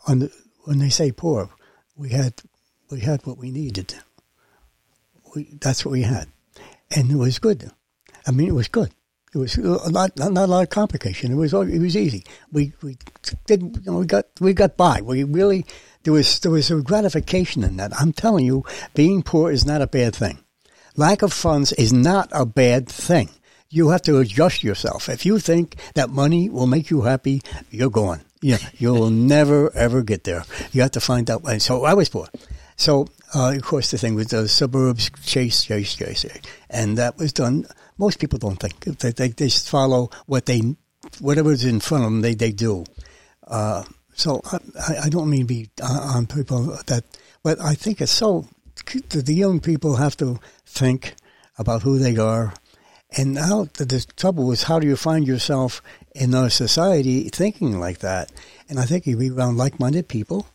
The, 0.06 0.30
when 0.64 0.78
they 0.78 0.90
say 0.90 1.12
poor, 1.12 1.48
we 1.96 2.10
had 2.10 2.34
we 2.90 3.00
had 3.00 3.24
what 3.26 3.38
we 3.38 3.50
needed. 3.50 3.94
We, 5.34 5.48
that's 5.60 5.84
what 5.84 5.92
we 5.92 6.02
had, 6.02 6.28
and 6.94 7.10
it 7.10 7.16
was 7.16 7.38
good. 7.38 7.70
I 8.26 8.30
mean, 8.30 8.48
it 8.48 8.54
was 8.54 8.68
good. 8.68 8.92
It 9.34 9.38
was 9.38 9.56
a 9.56 9.90
lot, 9.90 10.16
not, 10.16 10.32
not 10.32 10.44
a 10.44 10.52
lot 10.52 10.62
of 10.62 10.70
complication. 10.70 11.32
It 11.32 11.34
was 11.34 11.52
it 11.52 11.80
was 11.80 11.96
easy. 11.96 12.24
We 12.52 12.72
we 12.82 12.96
did 13.46 13.62
you 13.62 13.90
know, 13.90 13.98
we 13.98 14.06
got 14.06 14.26
we 14.40 14.52
got 14.52 14.76
by. 14.76 15.00
We 15.00 15.24
really 15.24 15.66
there 16.04 16.12
was 16.12 16.38
there 16.38 16.52
was 16.52 16.70
a 16.70 16.80
gratification 16.80 17.64
in 17.64 17.76
that. 17.78 17.92
I'm 18.00 18.12
telling 18.12 18.44
you, 18.46 18.64
being 18.94 19.22
poor 19.22 19.50
is 19.50 19.66
not 19.66 19.82
a 19.82 19.88
bad 19.88 20.14
thing. 20.14 20.38
Lack 20.96 21.22
of 21.22 21.32
funds 21.32 21.72
is 21.72 21.92
not 21.92 22.28
a 22.30 22.46
bad 22.46 22.88
thing. 22.88 23.28
You 23.70 23.88
have 23.88 24.02
to 24.02 24.18
adjust 24.18 24.62
yourself. 24.62 25.08
If 25.08 25.26
you 25.26 25.40
think 25.40 25.76
that 25.94 26.10
money 26.10 26.48
will 26.48 26.68
make 26.68 26.90
you 26.90 27.02
happy, 27.02 27.42
you're 27.70 27.90
gone. 27.90 28.20
Yeah, 28.40 28.58
you'll 28.78 29.10
never 29.34 29.74
ever 29.74 30.02
get 30.02 30.22
there. 30.22 30.44
You 30.70 30.82
have 30.82 30.92
to 30.92 31.00
find 31.00 31.28
out. 31.28 31.42
And 31.42 31.60
so 31.60 31.84
I 31.84 31.94
was 31.94 32.08
poor. 32.08 32.28
So 32.76 33.08
uh, 33.34 33.54
of 33.56 33.62
course 33.62 33.90
the 33.90 33.98
thing 33.98 34.14
was 34.14 34.28
the 34.28 34.46
suburbs 34.48 35.10
chase, 35.24 35.64
chase, 35.64 35.96
chase, 35.96 36.24
and 36.70 36.98
that 36.98 37.18
was 37.18 37.32
done. 37.32 37.66
Most 37.98 38.18
people 38.18 38.38
don't 38.38 38.56
think 38.56 38.80
they 38.98 39.12
they, 39.12 39.28
they 39.28 39.48
just 39.48 39.68
follow 39.68 40.10
what 40.26 40.46
they 40.46 40.62
whatever's 41.20 41.64
in 41.64 41.80
front 41.80 42.04
of 42.04 42.10
them. 42.10 42.20
They 42.22 42.34
they 42.34 42.52
do. 42.52 42.84
Uh, 43.46 43.84
so 44.14 44.40
I, 44.50 44.96
I 45.04 45.08
don't 45.08 45.30
mean 45.30 45.40
to 45.40 45.46
be 45.46 45.70
on 45.82 46.26
people 46.26 46.78
that, 46.86 47.04
but 47.42 47.60
I 47.60 47.74
think 47.74 48.00
it's 48.00 48.12
so 48.12 48.46
the 49.08 49.34
young 49.34 49.60
people 49.60 49.96
have 49.96 50.16
to 50.18 50.38
think 50.66 51.14
about 51.58 51.82
who 51.82 51.98
they 51.98 52.16
are. 52.16 52.54
And 53.16 53.34
now 53.34 53.68
the, 53.74 54.04
trouble 54.16 54.50
is, 54.50 54.64
how 54.64 54.80
do 54.80 54.88
you 54.88 54.96
find 54.96 55.26
yourself 55.26 55.80
in 56.14 56.34
our 56.34 56.50
society 56.50 57.28
thinking 57.28 57.78
like 57.78 58.00
that? 58.00 58.32
And 58.68 58.80
I 58.80 58.86
think 58.86 59.06
you 59.06 59.16
be 59.16 59.30
around 59.30 59.56
like-minded 59.56 60.08
people. 60.08 60.48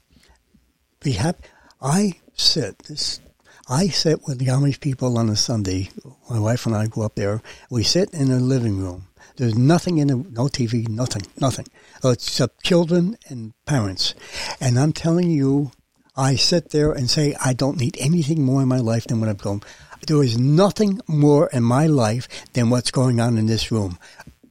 Be 1.00 1.14
happy. 1.14 1.48
I 1.82 2.20
sit 2.34 2.80
this. 2.80 3.22
I 3.70 3.88
sit 3.90 4.22
with 4.28 4.40
the 4.40 4.48
Amish 4.48 4.80
people 4.80 5.18
on 5.18 5.30
a 5.30 5.36
Sunday. 5.36 5.90
My 6.30 6.40
wife 6.40 6.66
and 6.66 6.76
I 6.76 6.88
go 6.88 7.04
up 7.04 7.16
there. 7.16 7.42
We 7.70 7.84
sit 7.84 8.14
in 8.14 8.30
the 8.30 8.40
living 8.40 8.80
room 8.80 9.10
there's 9.40 9.58
nothing 9.58 10.00
in 10.00 10.08
the, 10.08 10.18
no 10.18 10.48
TV, 10.48 10.88
nothing, 10.90 11.22
nothing. 11.40 11.66
Except 12.04 12.62
children 12.62 13.18
and 13.30 13.54
parents. 13.66 14.14
And 14.60 14.78
I'm 14.78 14.92
telling 14.92 15.32
you, 15.32 15.72
I 16.18 16.36
sit 16.36 16.72
there 16.72 16.92
and 16.92 17.10
say, 17.10 17.36
I 17.44 17.54
don't 17.54 17.80
need 17.80 17.96
anything 18.02 18.44
more 18.44 18.62
in 18.62 18.68
my 18.68 18.80
life 18.80 19.06
than 19.06 19.22
what 19.22 19.30
I'm 19.30 19.38
going. 19.38 19.64
There 20.06 20.22
is 20.22 20.38
nothing 20.38 21.00
more 21.08 21.50
in 21.54 21.64
my 21.64 21.88
life 21.88 22.28
than 22.52 22.70
what's 22.70 22.92
going 22.92 23.22
on 23.22 23.38
in 23.38 23.46
this 23.46 23.72
room. 23.72 23.98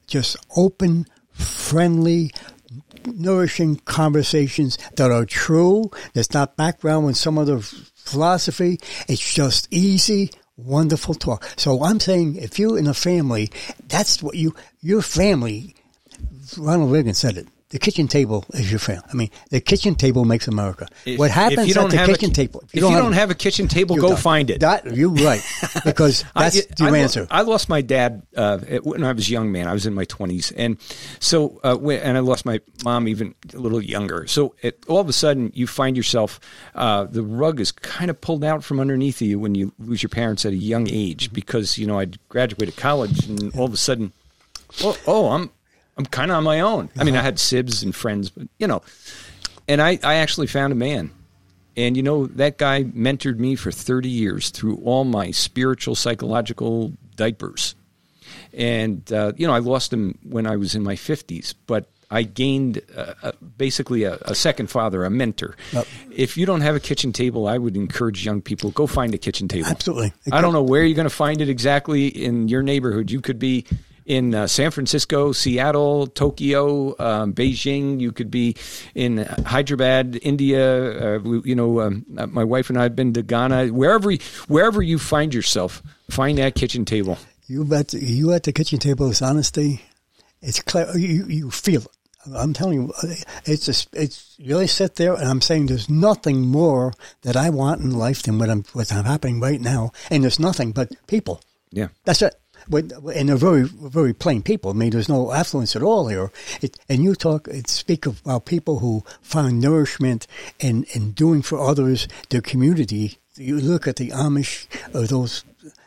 Just 0.07 0.39
open, 0.57 1.05
friendly, 1.33 2.31
nourishing 3.05 3.77
conversations 3.85 4.79
that 4.97 5.11
are 5.11 5.27
true. 5.27 5.91
There's 6.15 6.33
not 6.33 6.57
background 6.57 7.05
with 7.05 7.19
some 7.19 7.37
other 7.37 7.61
philosophy. 8.09 8.81
It's 9.09 9.35
just 9.35 9.69
easy, 9.71 10.31
wonderful 10.57 11.15
talk. 11.15 11.49
So 11.57 11.85
I'm 11.85 12.00
saying 12.00 12.37
if 12.37 12.59
you're 12.59 12.79
in 12.79 12.87
a 12.87 12.95
family, 12.95 13.50
that's 13.87 14.23
what 14.23 14.35
you, 14.35 14.55
your 14.81 15.03
family, 15.03 15.75
Ronald 16.57 16.93
Reagan 16.93 17.15
said 17.15 17.37
it. 17.37 17.49
The 17.71 17.79
kitchen 17.79 18.09
table 18.09 18.47
is 18.55 18.71
your 18.71 18.79
friend. 18.79 19.03
I 19.11 19.15
mean, 19.15 19.31
the 19.51 19.61
kitchen 19.61 19.95
table 19.95 20.25
makes 20.25 20.49
America. 20.49 20.89
If- 21.05 21.19
what 21.19 21.31
happens 21.31 21.61
if 21.61 21.69
you 21.69 21.75
don't 21.75 21.87
at 21.87 21.91
the 21.91 21.97
have 21.99 22.09
a 22.09 22.13
kitchen 22.13 22.31
ki- 22.31 22.35
table? 22.35 22.63
If 22.65 22.75
you, 22.75 22.81
don't, 22.81 23.13
have, 23.13 23.31
a 23.31 23.35
kitchen 23.35 23.69
table, 23.79 23.97
go 23.97 24.09
done. 24.09 24.17
find 24.17 24.51
it. 24.51 24.61
That, 24.61 24.97
you're 24.97 25.11
right, 25.11 25.43
because 25.85 26.25
that's 26.35 26.59
I, 26.59 26.85
your 26.87 26.97
I, 26.97 26.99
answer. 26.99 27.27
I 27.31 27.43
lost 27.43 27.69
my 27.69 27.83
dad 27.83 28.23
uh, 28.35 28.59
when 28.83 29.05
I 29.05 29.13
was 29.13 29.29
a 29.29 29.33
young 29.33 29.53
man. 29.53 29.69
I 29.69 29.75
was 29.75 29.85
in 29.85 29.93
my 29.93 30.05
twenties, 30.05 30.51
and 30.53 30.79
so 31.21 31.61
uh, 31.63 31.77
when, 31.77 32.01
and 32.01 32.17
I 32.17 32.21
lost 32.21 32.47
my 32.47 32.61
mom 32.85 33.07
even 33.07 33.35
a 33.53 33.59
little 33.59 33.83
younger. 33.83 34.27
So 34.27 34.55
it, 34.63 34.83
all 34.89 35.01
of 35.01 35.09
a 35.09 35.13
sudden, 35.13 35.53
you 35.55 35.67
find 35.67 35.97
yourself 35.97 36.41
uh, 36.75 37.05
the 37.05 37.23
rug 37.23 37.61
is 37.61 37.71
kind 37.71 38.11
of 38.11 38.19
pulled 38.21 38.45
out 38.45 38.65
from 38.65 38.81
underneath 38.81 39.21
you 39.21 39.39
when 39.39 39.55
you 39.55 39.73
lose 39.79 40.03
your 40.03 40.11
parents 40.11 40.47
at 40.47 40.53
a 40.53 40.57
young 40.57 40.89
age. 40.89 41.33
Because 41.33 41.77
you 41.77 41.87
know 41.87 41.99
I 41.99 42.07
graduated 42.31 42.77
college, 42.77 43.27
and 43.27 43.55
all 43.55 43.67
of 43.67 43.75
a 43.75 43.77
sudden, 43.77 44.13
oh, 44.83 44.97
oh 45.07 45.31
I'm 45.33 45.51
I'm 45.99 46.07
kind 46.07 46.31
of 46.31 46.37
on 46.37 46.45
my 46.45 46.61
own. 46.61 46.88
I 46.97 47.05
mean, 47.05 47.17
I 47.17 47.23
had 47.23 47.38
sibs 47.38 47.83
and 47.83 47.95
friends, 47.95 48.31
but 48.31 48.49
you 48.59 48.67
know, 48.67 48.83
and 49.67 49.83
I 49.83 49.99
I 50.02 50.14
actually 50.17 50.47
found 50.47 50.73
a 50.73 50.76
man. 50.76 51.11
And 51.76 51.97
you 51.97 52.02
know, 52.02 52.26
that 52.26 52.59
guy 52.59 52.85
mentored 52.85 53.38
me 53.38 53.55
for 53.55 53.71
30 53.71 54.09
years 54.09 54.50
through 54.50 54.78
all 54.85 55.05
my 55.05 55.31
spiritual, 55.31 55.95
psychological 55.95 56.93
diapers. 57.14 57.75
And, 58.52 59.11
uh, 59.12 59.33
you 59.37 59.47
know, 59.47 59.52
I 59.52 59.59
lost 59.59 59.93
him 59.93 60.19
when 60.25 60.47
I 60.47 60.57
was 60.57 60.75
in 60.75 60.83
my 60.83 60.95
50s, 60.95 61.55
but 61.67 61.88
I 62.11 62.23
gained 62.23 62.81
uh, 62.97 63.14
uh, 63.23 63.33
basically 63.57 64.05
a, 64.05 64.14
a 64.23 64.35
second 64.35 64.71
father, 64.71 65.05
a 65.05 65.11
mentor. 65.11 65.57
Yep. 65.73 65.87
If 66.11 66.37
you 66.37 66.47
don't 66.47 66.62
have 66.62 66.75
a 66.75 66.81
kitchen 66.81 67.12
table, 67.12 67.47
I 67.47 67.59
would 67.59 67.76
encourage 67.76 68.25
young 68.25 68.40
people 68.40 68.71
go 68.71 68.87
find 68.87 69.14
a 69.14 69.19
kitchen 69.19 69.47
table. 69.47 69.69
Absolutely. 69.69 70.12
I 70.33 70.40
don't 70.40 70.55
know 70.55 70.62
where 70.62 70.85
you're 70.85 70.97
going 70.97 71.09
to 71.09 71.14
find 71.14 71.40
it 71.40 71.49
exactly 71.49 72.09
in 72.09 72.49
your 72.49 72.62
neighborhood. 72.62 73.11
You 73.11 73.21
could 73.21 73.38
be 73.38 73.67
in 74.09 74.35
uh, 74.35 74.47
San 74.49 74.71
Francisco, 74.73 75.31
Seattle, 75.33 76.07
Tokyo, 76.09 76.97
um, 76.99 77.33
Beijing. 77.35 78.00
You 78.00 78.11
could 78.11 78.31
be 78.31 78.57
in 78.95 79.19
Hyderabad, 79.19 80.19
India. 80.23 81.17
Uh, 81.17 81.19
we- 81.21 81.43
you 81.45 81.55
know, 81.55 81.81
um, 81.83 82.05
uh, 82.17 82.27
my 82.27 82.43
wife 82.43 82.71
and 82.71 82.79
I 82.79 82.83
have 82.85 82.97
been 82.97 83.12
to 83.12 83.23
Ghana. 83.23 83.69
Wherever, 83.69 84.11
wherever 84.49 84.83
you 84.83 84.99
find 84.99 85.33
yourself, 85.33 85.83
find 86.11 86.38
that 86.38 86.55
kitchen 86.55 86.85
table. 86.85 87.19
You 87.47 87.67
at 87.75 87.93
you 87.93 88.33
at 88.33 88.43
the 88.43 88.53
kitchen 88.53 88.79
table 88.79 89.09
is 89.11 89.23
honesty. 89.23 89.83
It's 90.43 90.61
clear. 90.61 90.87
You 90.97 91.27
you 91.29 91.50
feel 91.50 91.83
it. 91.83 91.88
I'm 92.35 92.53
telling 92.53 92.83
you, 92.83 92.93
it's 93.47 93.65
just 93.65 93.88
it's 93.95 94.37
really 94.45 94.67
sit 94.67 94.97
there 94.97 95.15
and 95.15 95.25
I'm 95.29 95.41
saying 95.41 95.67
there's 95.67 95.88
nothing 95.88 96.43
more 96.43 96.93
that 97.23 97.37
I 97.37 97.49
want 97.50 97.81
in 97.81 97.91
life 97.97 98.23
than 98.23 98.38
what 98.38 98.50
I'm 98.50 98.65
what's 98.75 98.91
happening 98.91 99.41
right 99.41 99.61
now, 99.61 99.93
and 100.11 100.23
there's 100.23 100.38
nothing 100.38 100.73
but 100.73 100.93
people. 101.07 101.41
Yeah. 101.71 101.88
That's 102.05 102.23
it. 102.23 102.35
When- 102.69 102.91
And 103.15 103.29
they're 103.29 103.37
very, 103.37 103.63
very 103.63 104.13
plain 104.13 104.43
people. 104.43 104.71
I 104.71 104.75
mean, 104.75 104.91
there's 104.91 105.09
no 105.09 105.33
affluence 105.33 105.75
at 105.77 105.83
all 105.83 106.09
here. 106.09 106.31
It, 106.61 106.79
and 106.89 107.03
you 107.03 107.15
talk, 107.15 107.49
and 107.49 107.67
speak 107.69 108.07
about 108.07 108.45
people 108.45 108.79
who 108.81 109.05
find 109.23 109.61
nourishment 109.61 110.27
in, 110.59 110.85
in 110.95 111.13
doing 111.13 111.43
for 111.43 111.59
others, 111.59 112.09
their 112.31 112.41
community. 112.43 113.19
You 113.37 113.61
look 113.61 113.87
at 113.87 113.97
the 113.97 114.09
Amish 114.11 114.67
or 114.95 115.07
those, 115.07 115.45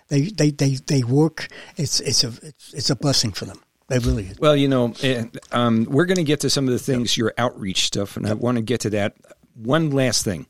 they, 0.07 0.21
they, 0.21 0.51
they, 0.51 0.75
they 0.75 1.03
work. 1.03 1.47
It's, 1.77 1.99
it's 1.99 2.23
a, 2.23 2.29
it's, 2.41 2.73
it's 2.73 2.89
a 2.89 2.95
blessing 2.95 3.31
for 3.31 3.45
them. 3.45 3.61
They 3.89 3.99
really 3.99 4.27
is. 4.27 4.39
Well, 4.39 4.55
you 4.55 4.69
know, 4.69 4.93
eh, 5.03 5.25
um, 5.51 5.85
we're 5.89 6.05
going 6.05 6.15
to 6.15 6.23
get 6.23 6.39
to 6.41 6.49
some 6.49 6.65
of 6.65 6.71
the 6.71 6.79
things, 6.79 7.17
your 7.17 7.33
outreach 7.37 7.83
stuff, 7.85 8.15
and 8.15 8.25
I 8.25 8.33
want 8.33 8.55
to 8.55 8.61
get 8.61 8.79
to 8.81 8.89
that. 8.91 9.15
One 9.55 9.89
last 9.91 10.23
thing. 10.23 10.45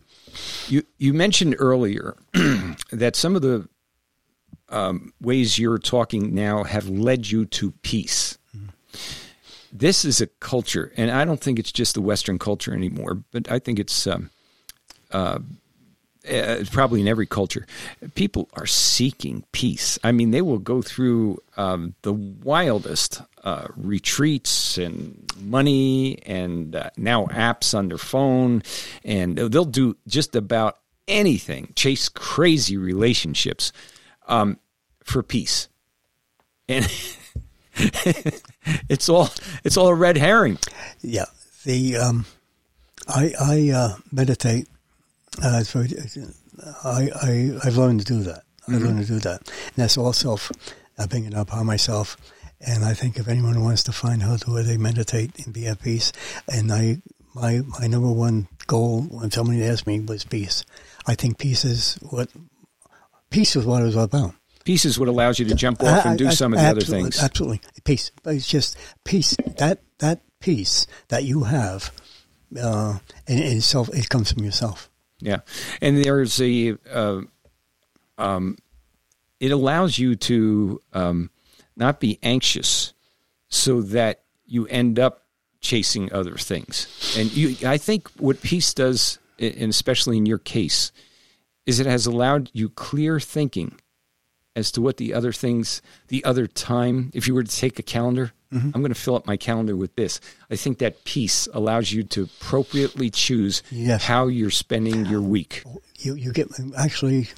You 0.68 0.84
you 1.00 1.14
mentioned 1.14 1.56
earlier 1.58 2.16
that 2.92 3.16
some 3.16 3.36
of 3.36 3.42
the 3.42 3.68
um, 4.72 5.14
ways 5.22 5.60
you're 5.60 5.78
talking 5.78 6.34
now 6.34 6.64
have 6.64 6.90
led 6.90 7.30
you 7.30 7.46
to 7.46 7.72
peace. 7.84 8.38
This 9.74 10.04
is 10.04 10.20
a 10.20 10.28
culture, 10.28 10.92
and 10.98 11.12
I 11.12 11.24
don't 11.24 11.40
think 11.40 11.58
it's 11.58 11.72
just 11.72 11.94
the 11.94 12.02
Western 12.02 12.38
culture 12.38 12.74
anymore, 12.74 13.24
but 13.32 13.50
I 13.50 13.60
think 13.60 13.80
it's 13.80 14.06
um, 14.06 14.30
uh, 15.12 15.40
it's 16.24 16.70
probably 16.70 17.00
in 17.00 17.08
every 17.08 17.26
culture. 17.26 17.66
People 18.16 18.50
are 18.54 18.66
seeking 18.66 19.46
peace. 19.54 19.98
I 20.04 20.12
mean, 20.12 20.32
they 20.32 20.42
will 20.42 20.60
go 20.60 20.82
through 20.82 21.42
um, 21.56 21.96
the 22.02 22.12
wildest 22.12 23.22
uh, 23.46 23.68
retreats 23.78 24.78
and 24.78 25.32
money 25.42 26.22
and 26.26 26.76
uh, 26.76 26.90
now 26.98 27.28
apps 27.28 27.74
on 27.74 27.88
their 27.88 27.98
phone, 27.98 28.64
and 29.06 29.38
they'll 29.38 29.64
do 29.64 29.96
just 30.06 30.36
about 30.36 30.80
anything, 31.08 31.72
chase 31.76 32.10
crazy 32.10 32.76
relationships 32.76 33.72
um, 34.28 34.58
for 35.12 35.24
peace. 35.24 35.68
And 36.68 36.86
it's 38.90 39.10
all 39.10 39.30
it's 39.64 39.78
all 39.78 39.88
a 39.88 39.96
red 39.96 40.18
herring. 40.18 40.58
Yeah. 41.02 41.26
The, 41.64 41.98
um, 41.98 42.26
I, 43.08 43.34
I, 43.40 43.70
uh, 43.70 43.96
meditate. 44.12 44.68
Uh, 45.44 45.62
it's 45.62 45.72
very, 45.72 45.90
I, 46.84 47.10
I, 47.22 47.60
I've 47.64 47.78
learned 47.78 48.00
to 48.00 48.06
do 48.06 48.24
that. 48.24 48.44
I've 48.68 48.82
learned 48.82 49.06
to 49.06 49.06
do 49.06 49.20
that. 49.20 49.42
And 49.48 49.76
that's 49.76 49.98
all 49.98 50.14
self. 50.14 50.52
I 50.98 51.06
bring 51.06 51.26
it 51.26 51.34
upon 51.34 51.66
myself. 51.66 52.18
And 52.60 52.84
I 52.84 52.94
think 52.94 53.18
if 53.18 53.28
anyone 53.28 53.64
wants 53.64 53.84
to 53.84 53.92
find 53.92 54.22
out 54.22 54.48
where 54.48 54.64
they 54.64 54.78
meditate 54.78 55.46
and 55.46 55.54
be 55.54 55.68
at 55.68 55.82
peace, 55.82 56.12
and 56.52 56.72
I, 56.72 57.02
my, 57.34 57.62
my 57.80 57.88
number 57.88 58.12
one 58.12 58.48
goal 58.68 59.02
when 59.04 59.32
somebody 59.32 59.64
asked 59.64 59.88
me 59.88 60.00
was 60.00 60.24
peace. 60.24 60.64
I 61.08 61.16
think 61.16 61.38
peace 61.38 61.66
is 61.66 61.96
what, 62.02 62.30
peace 63.30 63.56
is 63.56 63.66
what 63.66 63.82
it 63.82 63.86
was 63.86 63.96
about. 63.96 64.36
Peace 64.64 64.86
is 64.86 65.00
what 65.00 65.08
allows 65.08 65.40
you 65.40 65.46
to 65.46 65.56
jump 65.56 65.82
off 65.84 66.06
and 66.06 66.18
do 66.18 66.26
I- 66.26 66.30
I- 66.30 66.34
some 66.34 66.54
of 66.54 66.60
the 66.60 66.66
other 66.66 66.82
things. 66.82 67.22
Absolutely, 67.22 67.62
peace. 67.84 68.12
But 68.24 68.36
it's 68.36 68.48
just 68.48 68.78
peace. 69.04 69.36
That 69.58 69.82
that 70.00 70.22
peace 70.40 70.88
that 71.10 71.24
you 71.24 71.44
have, 71.44 71.92
uh, 72.60 73.00
in, 73.28 73.40
in 73.40 73.58
itself, 73.58 73.90
it 73.94 74.10
comes 74.10 74.32
from 74.32 74.44
yourself. 74.44 74.90
Yeah, 75.20 75.40
and 75.82 76.04
there's 76.04 76.42
a 76.42 76.78
uh, 76.92 77.22
um, 78.18 78.58
it 79.40 79.52
allows 79.52 79.98
you 79.98 80.16
to 80.16 80.82
um, 80.94 81.30
not 81.76 82.00
be 82.00 82.20
anxious, 82.24 82.94
so 83.50 83.82
that 83.82 84.24
you 84.46 84.68
end 84.68 85.00
up 85.00 85.26
chasing 85.60 86.12
other 86.12 86.36
things. 86.36 86.88
And 87.18 87.32
you, 87.34 87.56
I 87.68 87.78
think, 87.78 88.10
what 88.18 88.42
peace 88.42 88.74
does, 88.74 89.20
and 89.40 89.70
especially 89.70 90.18
in 90.18 90.26
your 90.26 90.40
case, 90.40 90.92
is 91.66 91.80
it 91.80 91.86
has 91.86 92.06
allowed 92.08 92.50
you 92.54 92.70
clear 92.70 93.20
thinking 93.20 93.80
as 94.56 94.72
to 94.72 94.82
what 94.82 94.98
the 94.98 95.14
other 95.14 95.32
things, 95.32 95.82
the 96.10 96.24
other 96.26 96.46
time. 96.48 97.10
If 97.14 97.28
you 97.28 97.34
were 97.34 97.44
to 97.44 97.56
take 97.56 97.80
a 97.80 97.84
calendar, 97.84 98.32
I'm 98.54 98.72
going 98.72 98.90
to 98.90 98.96
fill 99.00 99.16
up 99.16 99.26
my 99.26 99.38
calendar 99.38 99.78
with 99.78 99.96
this. 99.96 100.20
I 100.50 100.58
think 100.58 100.80
that 100.80 101.06
peace 101.06 101.48
allows 101.54 101.94
you 101.94 102.04
to 102.04 102.24
appropriately 102.24 103.10
choose 103.10 103.64
Yes. 103.72 104.04
how 104.04 104.28
you're 104.28 104.50
spending 104.52 105.06
your 105.06 105.22
week. 105.22 105.64
You 106.00 106.16
you 106.16 106.34
get 106.34 106.50
actually. 106.78 107.30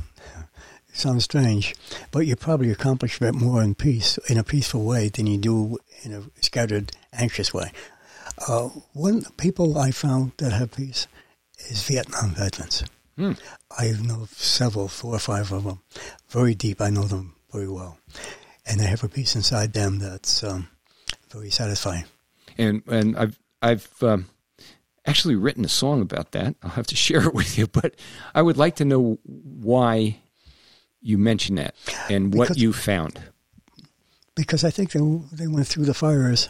It 0.89 0.99
sounds 0.99 1.23
strange, 1.23 1.75
but 2.11 2.25
you 2.27 2.35
probably 2.35 2.71
accomplish 2.71 3.17
that 3.19 3.33
more 3.33 3.61
in 3.63 3.73
peace, 3.75 4.17
in 4.29 4.37
a 4.37 4.43
peaceful 4.43 4.83
way, 4.85 5.09
than 5.09 5.25
you 5.27 5.37
do 5.39 5.77
in 6.03 6.13
a 6.13 6.23
scattered, 6.41 6.91
anxious 7.11 7.51
way. 7.53 7.71
Uh, 8.47 8.69
one 8.93 9.23
people 9.37 9.77
I 9.77 9.89
found 9.91 10.31
that 10.37 10.51
have 10.51 10.71
peace 10.71 11.07
is 11.69 11.83
Vietnam 11.87 12.35
veterans. 12.35 12.83
I 13.17 13.91
know 14.01 14.27
several, 14.31 14.87
four 14.87 15.15
or 15.15 15.19
five 15.19 15.51
of 15.51 15.63
them, 15.65 15.81
very 16.29 16.55
deep. 16.55 16.81
I 16.81 16.89
know 16.89 17.03
them 17.03 17.35
very 17.51 17.67
well, 17.67 17.97
and 18.65 18.79
they 18.79 18.85
have 18.87 19.03
a 19.03 19.09
peace 19.09 19.35
inside 19.35 19.73
them 19.73 19.99
that's 19.99 20.43
um, 20.43 20.67
very 21.29 21.49
satisfying. 21.51 22.05
and 22.57 22.81
and 22.87 23.15
I've 23.17 23.39
I've 23.61 23.87
um, 24.03 24.25
actually 25.05 25.35
written 25.35 25.63
a 25.65 25.69
song 25.69 26.01
about 26.01 26.31
that. 26.31 26.55
I'll 26.63 26.71
have 26.71 26.87
to 26.87 26.95
share 26.95 27.23
it 27.27 27.33
with 27.33 27.57
you, 27.57 27.67
but 27.67 27.95
I 28.33 28.41
would 28.41 28.57
like 28.57 28.75
to 28.77 28.85
know 28.85 29.19
why 29.25 30.17
you 31.01 31.17
mention 31.17 31.55
that 31.55 31.75
and 32.09 32.33
what 32.33 32.47
Because- 32.47 32.61
you 32.61 32.73
found. 32.73 33.19
because 34.35 34.63
I 34.63 34.71
think 34.71 34.91
they 34.91 34.99
they 35.31 35.47
went 35.47 35.67
through 35.67 35.85
the 35.85 35.93
fires 35.93 36.49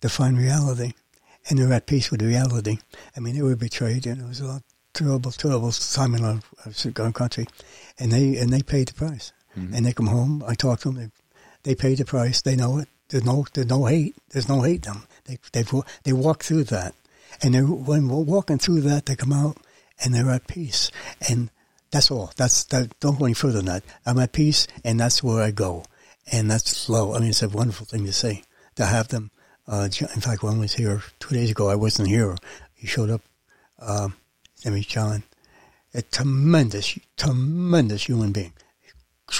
to 0.00 0.08
find 0.08 0.36
reality, 0.38 0.92
and 1.48 1.58
they're 1.58 1.72
at 1.72 1.86
peace 1.86 2.10
with 2.10 2.22
reality. 2.22 2.78
I 3.16 3.20
mean, 3.20 3.34
they 3.36 3.42
were 3.42 3.56
betrayed, 3.56 4.06
and 4.06 4.20
it 4.20 4.26
was 4.26 4.40
a 4.40 4.62
terrible, 4.92 5.30
terrible 5.30 5.72
time 5.72 6.14
in 6.14 6.24
our, 6.24 6.40
our 6.98 7.12
country, 7.12 7.46
and 7.98 8.12
they 8.12 8.36
and 8.36 8.52
they 8.52 8.62
paid 8.62 8.88
the 8.88 8.94
price. 8.94 9.32
And 9.74 9.86
they 9.86 9.92
come 9.92 10.06
home. 10.06 10.44
I 10.46 10.54
talk 10.54 10.80
to 10.80 10.92
them. 10.92 10.98
They 10.98 11.10
they 11.64 11.74
paid 11.74 11.98
the 11.98 12.04
price. 12.04 12.42
They 12.42 12.54
know 12.54 12.78
it. 12.78 12.88
There's 13.08 13.24
no 13.24 13.44
there's 13.52 13.68
no 13.68 13.86
hate. 13.86 14.14
There's 14.30 14.48
no 14.48 14.62
hate 14.62 14.82
them. 14.82 15.06
They 15.24 15.38
they 15.52 15.64
they 16.04 16.12
walk 16.12 16.44
through 16.44 16.64
that, 16.64 16.94
and 17.42 17.54
they 17.54 17.60
when 17.60 18.08
we're 18.08 18.22
walking 18.22 18.58
through 18.58 18.82
that, 18.82 19.06
they 19.06 19.16
come 19.16 19.32
out 19.32 19.56
and 20.02 20.14
they're 20.14 20.30
at 20.30 20.46
peace. 20.46 20.90
And 21.28 21.50
that's 21.90 22.10
all. 22.10 22.32
That's 22.36 22.64
that. 22.64 22.98
Don't 23.00 23.18
go 23.18 23.24
any 23.24 23.34
further 23.34 23.58
than 23.58 23.66
that. 23.66 23.84
I'm 24.06 24.18
at 24.18 24.32
peace, 24.32 24.66
and 24.84 25.00
that's 25.00 25.22
where 25.22 25.42
I 25.42 25.50
go. 25.50 25.84
And 26.30 26.50
that's 26.50 26.88
low. 26.88 27.14
I 27.14 27.20
mean, 27.20 27.30
it's 27.30 27.42
a 27.42 27.48
wonderful 27.48 27.86
thing 27.86 28.04
to 28.04 28.12
say 28.12 28.42
to 28.76 28.84
have 28.84 29.08
them. 29.08 29.30
Uh, 29.66 29.88
in 30.14 30.20
fact, 30.20 30.42
one 30.42 30.58
was 30.58 30.74
here 30.74 31.02
two 31.18 31.34
days 31.34 31.50
ago. 31.50 31.68
I 31.68 31.74
wasn't 31.74 32.08
here. 32.08 32.36
He 32.74 32.86
showed 32.86 33.10
up. 33.10 33.22
Um, 33.80 34.14
is 34.64 34.86
John. 34.86 35.22
A 35.94 36.02
tremendous, 36.02 36.98
tremendous 37.16 38.04
human 38.04 38.32
being. 38.32 38.52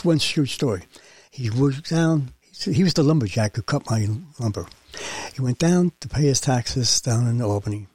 One 0.02 0.18
true 0.18 0.46
story. 0.46 0.82
He 1.30 1.50
was 1.50 1.82
down. 1.82 2.32
He 2.52 2.82
was 2.82 2.94
the 2.94 3.02
lumberjack 3.02 3.56
who 3.56 3.62
cut 3.62 3.88
my 3.88 4.08
lumber 4.40 4.66
He 5.34 5.40
went 5.40 5.58
down 5.58 5.92
to 6.00 6.08
pay 6.08 6.22
his 6.22 6.40
taxes 6.40 7.00
down 7.00 7.28
in 7.28 7.40
Albany, 7.40 7.86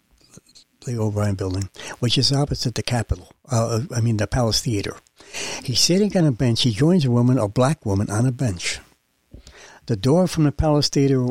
the 0.86 0.98
O'Brien 0.98 1.36
Building, 1.36 1.70
which 2.00 2.18
is 2.18 2.32
opposite 2.32 2.76
the 2.76 2.84
Capitol. 2.84 3.34
Uh, 3.50 3.82
I 3.94 4.00
mean, 4.00 4.18
the 4.18 4.28
Palace 4.28 4.62
Theater. 4.62 4.96
He's 5.64 5.82
sitting 5.82 6.16
on 6.16 6.26
a 6.26 6.32
bench. 6.32 6.62
He 6.62 6.72
joins 6.72 7.04
a 7.04 7.12
woman, 7.12 7.38
a 7.38 7.48
black 7.48 7.86
woman, 7.86 8.10
on 8.10 8.26
a 8.26 8.32
bench. 8.32 8.80
The 9.88 9.98
door 9.98 10.28
from 10.28 10.46
the 10.46 10.52
Palace 10.54 10.88
Theater 10.88 11.28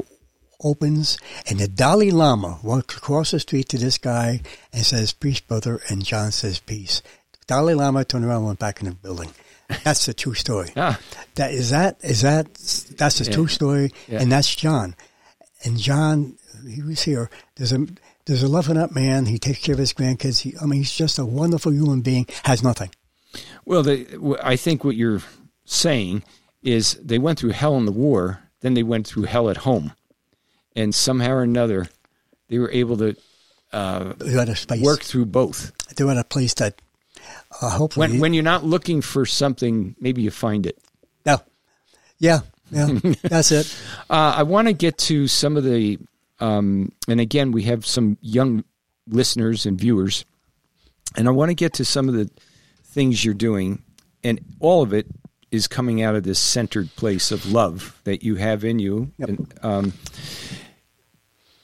opens, 0.62 1.18
and 1.48 1.58
the 1.58 1.68
Dalai 1.68 2.10
Lama 2.10 2.58
walks 2.62 2.96
across 2.96 3.30
the 3.32 3.40
street 3.40 3.68
to 3.70 3.78
this 3.78 3.98
guy 3.98 4.40
and 4.72 4.84
says, 4.84 5.12
"Peace, 5.12 5.40
brother," 5.40 5.80
and 5.88 6.04
John 6.04 6.32
says, 6.32 6.58
"Peace." 6.60 7.02
Dalai 7.46 7.74
Lama 7.74 8.04
turned 8.04 8.24
around 8.24 8.38
and 8.38 8.46
went 8.46 8.58
back 8.58 8.80
in 8.80 8.88
the 8.88 8.94
building. 8.94 9.30
That's 9.84 10.06
the 10.06 10.14
true 10.14 10.34
story. 10.34 10.70
Ah. 10.76 10.98
That 11.36 11.52
is 11.52 11.70
that 11.70 11.96
is 12.02 12.22
that 12.22 12.54
that's 12.98 13.18
the 13.18 13.24
Yeah. 13.24 13.32
true 13.32 13.48
story, 13.48 13.90
Yeah. 14.08 14.20
and 14.20 14.30
that's 14.30 14.54
John. 14.54 14.94
And 15.64 15.78
John, 15.78 16.36
he 16.68 16.82
was 16.82 17.02
here. 17.02 17.30
There's 17.56 17.72
a 17.72 17.86
there's 18.26 18.42
a 18.42 18.48
loving 18.48 18.76
up 18.76 18.94
man. 18.94 19.26
He 19.26 19.38
takes 19.38 19.60
care 19.60 19.72
of 19.74 19.78
his 19.78 19.92
grandkids. 19.92 20.40
He, 20.40 20.54
I 20.60 20.66
mean, 20.66 20.80
he's 20.80 20.92
just 20.92 21.18
a 21.18 21.24
wonderful 21.24 21.72
human 21.72 22.00
being. 22.02 22.26
Has 22.44 22.62
nothing. 22.62 22.90
Well, 23.64 23.82
the, 23.82 24.36
I 24.42 24.56
think 24.56 24.84
what 24.84 24.94
you're 24.96 25.22
saying 25.64 26.22
is 26.62 26.94
they 27.02 27.18
went 27.18 27.38
through 27.38 27.50
hell 27.50 27.76
in 27.78 27.86
the 27.86 27.92
war, 27.92 28.40
then 28.60 28.74
they 28.74 28.82
went 28.82 29.06
through 29.06 29.24
hell 29.24 29.48
at 29.50 29.56
home, 29.58 29.92
and 30.74 30.94
somehow 30.94 31.32
or 31.32 31.42
another, 31.42 31.88
they 32.48 32.58
were 32.58 32.70
able 32.70 32.96
to 32.98 33.16
space. 34.56 34.82
work 34.82 35.02
through 35.02 35.26
both. 35.26 35.72
They're 35.96 36.10
at 36.10 36.18
a 36.18 36.24
place 36.24 36.54
that 36.54 36.80
uh, 37.60 37.70
hopefully. 37.70 38.08
When 38.08 38.20
when 38.20 38.34
you're 38.34 38.42
not 38.42 38.64
looking 38.64 39.00
for 39.00 39.26
something, 39.26 39.94
maybe 40.00 40.22
you 40.22 40.30
find 40.30 40.66
it. 40.66 40.78
no, 41.26 41.38
yeah, 42.18 42.40
yeah, 42.70 42.86
that's 43.22 43.52
it. 43.52 43.74
Uh, 44.08 44.34
I 44.36 44.42
want 44.42 44.68
to 44.68 44.74
get 44.74 44.98
to 44.98 45.28
some 45.28 45.56
of 45.56 45.64
the, 45.64 45.98
um, 46.40 46.92
and 47.08 47.20
again, 47.20 47.52
we 47.52 47.64
have 47.64 47.86
some 47.86 48.16
young 48.20 48.64
listeners 49.06 49.66
and 49.66 49.78
viewers, 49.78 50.24
and 51.16 51.28
I 51.28 51.30
want 51.32 51.50
to 51.50 51.54
get 51.54 51.74
to 51.74 51.84
some 51.84 52.08
of 52.08 52.14
the 52.14 52.30
things 52.84 53.24
you're 53.24 53.34
doing, 53.34 53.82
and 54.24 54.40
all 54.60 54.82
of 54.82 54.92
it 54.92 55.06
is 55.50 55.68
coming 55.68 56.02
out 56.02 56.14
of 56.14 56.22
this 56.22 56.38
centered 56.38 56.94
place 56.96 57.30
of 57.30 57.52
love 57.52 58.00
that 58.04 58.22
you 58.22 58.36
have 58.36 58.64
in 58.64 58.78
you. 58.78 59.12
Yep. 59.18 59.28
And, 59.28 59.54
um, 59.62 59.92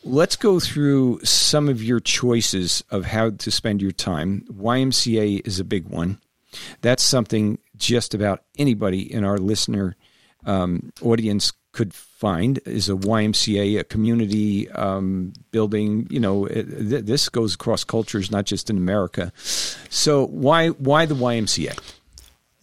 let's 0.08 0.36
go 0.36 0.58
through 0.58 1.20
some 1.24 1.68
of 1.68 1.82
your 1.82 2.00
choices 2.00 2.82
of 2.90 3.04
how 3.04 3.30
to 3.30 3.50
spend 3.50 3.82
your 3.82 3.92
time. 3.92 4.44
YMCA 4.50 5.46
is 5.46 5.60
a 5.60 5.64
big 5.64 5.86
one. 5.86 6.18
That's 6.80 7.02
something 7.02 7.58
just 7.76 8.14
about 8.14 8.42
anybody 8.56 9.12
in 9.12 9.24
our 9.24 9.38
listener 9.38 9.96
um, 10.46 10.92
audience 11.02 11.52
could 11.72 11.92
find 11.94 12.58
is 12.64 12.88
a 12.88 12.94
YMCA, 12.94 13.78
a 13.78 13.84
community 13.84 14.68
um, 14.70 15.32
building. 15.50 16.06
You 16.10 16.20
know, 16.20 16.46
th- 16.46 17.04
this 17.04 17.28
goes 17.28 17.54
across 17.54 17.84
cultures, 17.84 18.30
not 18.30 18.46
just 18.46 18.70
in 18.70 18.76
America. 18.76 19.32
So 19.36 20.26
why 20.26 20.68
why 20.68 21.06
the 21.06 21.14
YMCA? 21.14 21.78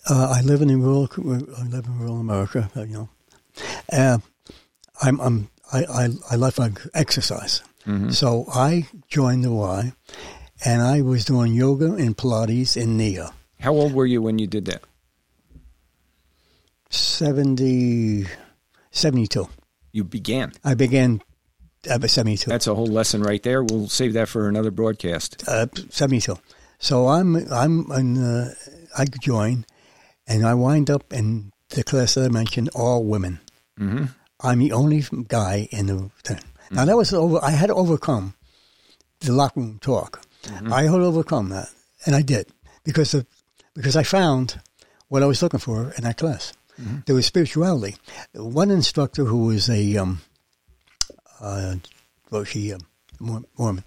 Uh, 0.09 0.33
I 0.37 0.41
live 0.41 0.61
in 0.61 0.81
rural. 0.81 1.07
I 1.17 1.63
live 1.63 1.85
in 1.85 1.99
rural 1.99 2.19
America. 2.19 2.69
You 2.75 2.85
know, 2.85 3.09
uh, 3.91 4.17
I'm. 5.01 5.19
I'm. 5.21 5.49
I. 5.71 5.83
I, 5.83 6.09
I 6.31 6.35
like 6.35 6.79
exercise. 6.93 7.61
So 8.09 8.45
I 8.51 8.87
joined 9.09 9.43
the 9.43 9.51
Y, 9.51 9.93
and 10.65 10.81
I 10.81 11.01
was 11.01 11.23
doing 11.23 11.53
yoga 11.53 11.93
and 11.93 12.17
Pilates 12.17 12.75
in 12.75 12.97
Nia. 12.97 13.31
How 13.59 13.73
old 13.73 13.93
were 13.93 14.07
you 14.07 14.23
when 14.23 14.39
you 14.39 14.47
did 14.47 14.65
that? 14.65 14.83
70, 16.89 18.25
72. 18.91 19.47
You 19.91 20.03
began. 20.03 20.51
I 20.63 20.73
began 20.73 21.21
at 21.89 22.09
72. 22.09 22.49
That's 22.49 22.67
a 22.67 22.75
whole 22.75 22.87
lesson 22.87 23.21
right 23.21 23.41
there. 23.43 23.63
We'll 23.63 23.87
save 23.87 24.13
that 24.13 24.29
for 24.29 24.47
another 24.49 24.71
broadcast. 24.71 25.43
uh, 25.47 25.67
72. 25.89 26.37
So 26.79 27.07
I'm 27.07 27.35
I'm 27.51 27.89
in, 27.91 28.17
uh, 28.17 28.53
I 28.97 29.05
join, 29.21 29.65
and 30.27 30.45
I 30.45 30.53
wind 30.55 30.89
up 30.89 31.13
in 31.13 31.51
the 31.69 31.83
class 31.83 32.15
that 32.15 32.25
I 32.25 32.29
mentioned, 32.29 32.69
all 32.75 33.03
women. 33.03 33.39
Mm-hmm. 33.79 34.05
I'm 34.41 34.59
the 34.59 34.71
only 34.73 35.03
guy 35.27 35.67
in 35.71 35.87
the 35.87 36.09
thing. 36.23 36.39
Now 36.71 36.85
that 36.85 36.97
was 36.97 37.13
over. 37.13 37.39
I 37.43 37.51
had 37.51 37.67
to 37.67 37.75
overcome 37.75 38.33
the 39.21 39.31
locker 39.31 39.59
room 39.59 39.79
talk. 39.79 40.21
I 40.71 40.83
had 40.83 40.91
to 40.91 41.03
overcome 41.03 41.49
that, 41.49 41.69
and 42.05 42.15
I 42.15 42.21
did 42.21 42.47
because 42.83 43.13
of, 43.13 43.25
because 43.73 43.95
I 43.95 44.03
found 44.03 44.59
what 45.07 45.23
I 45.23 45.25
was 45.25 45.41
looking 45.41 45.59
for 45.59 45.91
in 45.97 46.03
that 46.03 46.17
class. 46.17 46.53
There 47.05 47.15
was 47.15 47.25
spirituality. 47.25 47.95
One 48.33 48.69
instructor 48.69 49.23
who 49.23 49.45
was 49.45 49.69
a 49.69 49.97
um, 49.97 50.21
uh, 51.39 51.75
well, 52.29 52.43
she 52.43 52.73
um, 52.73 52.81
Mormon, 53.19 53.83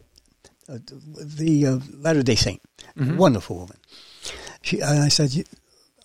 uh, 0.69 0.79
the 0.87 1.67
uh, 1.67 1.79
Latter 1.99 2.23
Day 2.23 2.35
Saint, 2.37 2.61
wonderful 2.97 3.57
woman. 3.57 3.77
She, 4.63 4.81
and 4.81 5.03
I 5.03 5.09
said, 5.09 5.31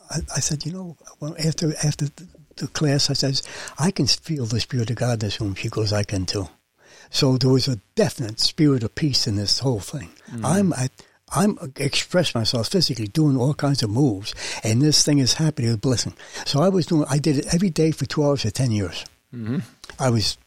I, 0.10 0.20
I 0.36 0.40
said, 0.40 0.66
you 0.66 0.74
know, 0.74 0.98
well, 1.20 1.36
after 1.44 1.74
after 1.84 2.08
the, 2.58 2.68
class, 2.68 3.10
I 3.10 3.14
says, 3.14 3.44
I 3.80 3.92
can 3.92 4.08
feel 4.08 4.46
the 4.46 4.60
spirit 4.60 4.90
of 4.90 4.96
God 4.98 5.14
in 5.14 5.20
this 5.28 5.40
room. 5.42 5.56
She 5.56 5.70
goes, 5.70 5.92
I 5.94 6.04
can 6.04 6.26
too. 6.26 6.48
So 7.10 7.38
there 7.38 7.50
was 7.52 7.68
a 7.68 7.80
definite 7.96 8.40
spirit 8.40 8.84
of 8.84 8.96
peace 8.96 9.28
in 9.28 9.36
this 9.36 9.60
whole 9.60 9.80
thing. 9.80 10.10
I'm 10.44 10.74
I, 10.74 10.90
I'm 11.36 11.58
express 11.78 12.34
myself 12.34 12.68
physically 12.70 13.08
doing 13.08 13.38
all 13.38 13.54
kinds 13.54 13.84
of 13.84 13.90
moves, 13.90 14.34
and 14.64 14.82
this 14.82 15.04
thing 15.04 15.20
is 15.20 15.36
happening, 15.36 15.72
a 15.74 15.78
blessing. 15.78 16.14
So 16.46 16.62
I 16.62 16.70
was 16.70 16.86
doing, 16.88 17.06
I 17.10 17.18
did 17.20 17.38
it 17.38 17.54
every 17.54 17.70
day 17.70 17.92
for 17.92 18.06
two 18.06 18.24
hours 18.24 18.42
for 18.42 18.50
ten 18.52 18.72
years. 18.72 19.06
Mm-hmm. 19.34 19.60
I 20.00 20.10
was 20.10 20.38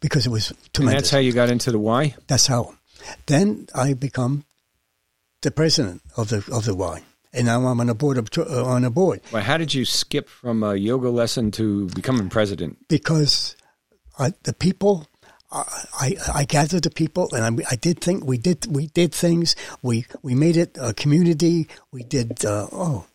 because 0.00 0.26
it 0.26 0.30
was 0.30 0.50
And 0.50 0.72
tremendous. 0.72 1.02
that's 1.02 1.10
how 1.10 1.18
you 1.18 1.32
got 1.32 1.50
into 1.50 1.70
the 1.72 1.78
Y? 1.78 2.14
That's 2.26 2.46
how. 2.46 2.74
Then 3.26 3.68
I 3.74 3.94
become 3.94 4.44
the 5.42 5.50
president 5.50 6.02
of 6.16 6.28
the 6.28 6.38
of 6.52 6.64
the 6.64 6.74
Y, 6.74 7.02
and 7.32 7.46
now 7.46 7.66
I'm 7.66 7.80
on 7.80 7.88
a 7.88 7.94
board 7.94 8.18
of 8.18 8.28
uh, 8.38 8.64
on 8.64 8.84
a 8.84 8.90
board 8.90 9.20
Well, 9.32 9.42
how 9.42 9.56
did 9.58 9.74
you 9.74 9.84
skip 9.84 10.28
from 10.28 10.62
a 10.62 10.74
yoga 10.74 11.10
lesson 11.10 11.50
to 11.52 11.86
becoming 11.88 12.28
president? 12.28 12.78
because 12.88 13.56
I, 14.18 14.32
the 14.44 14.52
people. 14.52 15.06
I, 15.50 15.64
I 15.98 16.16
I 16.40 16.44
gathered 16.44 16.82
the 16.82 16.90
people 16.90 17.28
and 17.32 17.42
I, 17.42 17.64
I 17.72 17.76
did 17.76 18.02
think 18.02 18.22
we 18.26 18.36
did 18.36 18.66
we 18.68 18.88
did 18.88 19.14
things 19.14 19.56
we 19.80 20.04
we 20.20 20.34
made 20.34 20.58
it 20.58 20.76
a 20.78 20.92
community 20.92 21.68
we 21.90 22.02
did 22.02 22.44
uh, 22.44 22.66
oh 22.70 23.06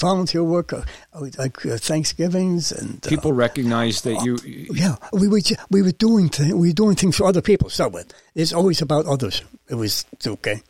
volunteer 0.00 0.42
work 0.42 0.72
uh, 0.72 0.82
like 1.38 1.64
uh, 1.64 1.76
Thanksgivings 1.76 2.72
and 2.72 3.04
uh, 3.06 3.08
People 3.08 3.32
recognized 3.32 4.04
that 4.04 4.24
you. 4.24 4.38
Yeah, 4.72 4.96
we 5.12 5.28
were 5.28 5.40
we 5.70 5.82
were 5.82 5.92
doing 5.92 6.28
things 6.28 6.52
we 6.52 6.68
were 6.68 6.74
doing 6.74 6.96
things 6.96 7.16
for 7.16 7.26
other 7.26 7.40
people. 7.40 7.70
So 7.70 7.86
it 7.96 8.12
it's 8.34 8.52
always 8.52 8.82
about 8.82 9.06
others. 9.06 9.42
It 9.68 9.76
was 9.76 10.04
okay, 10.26 10.62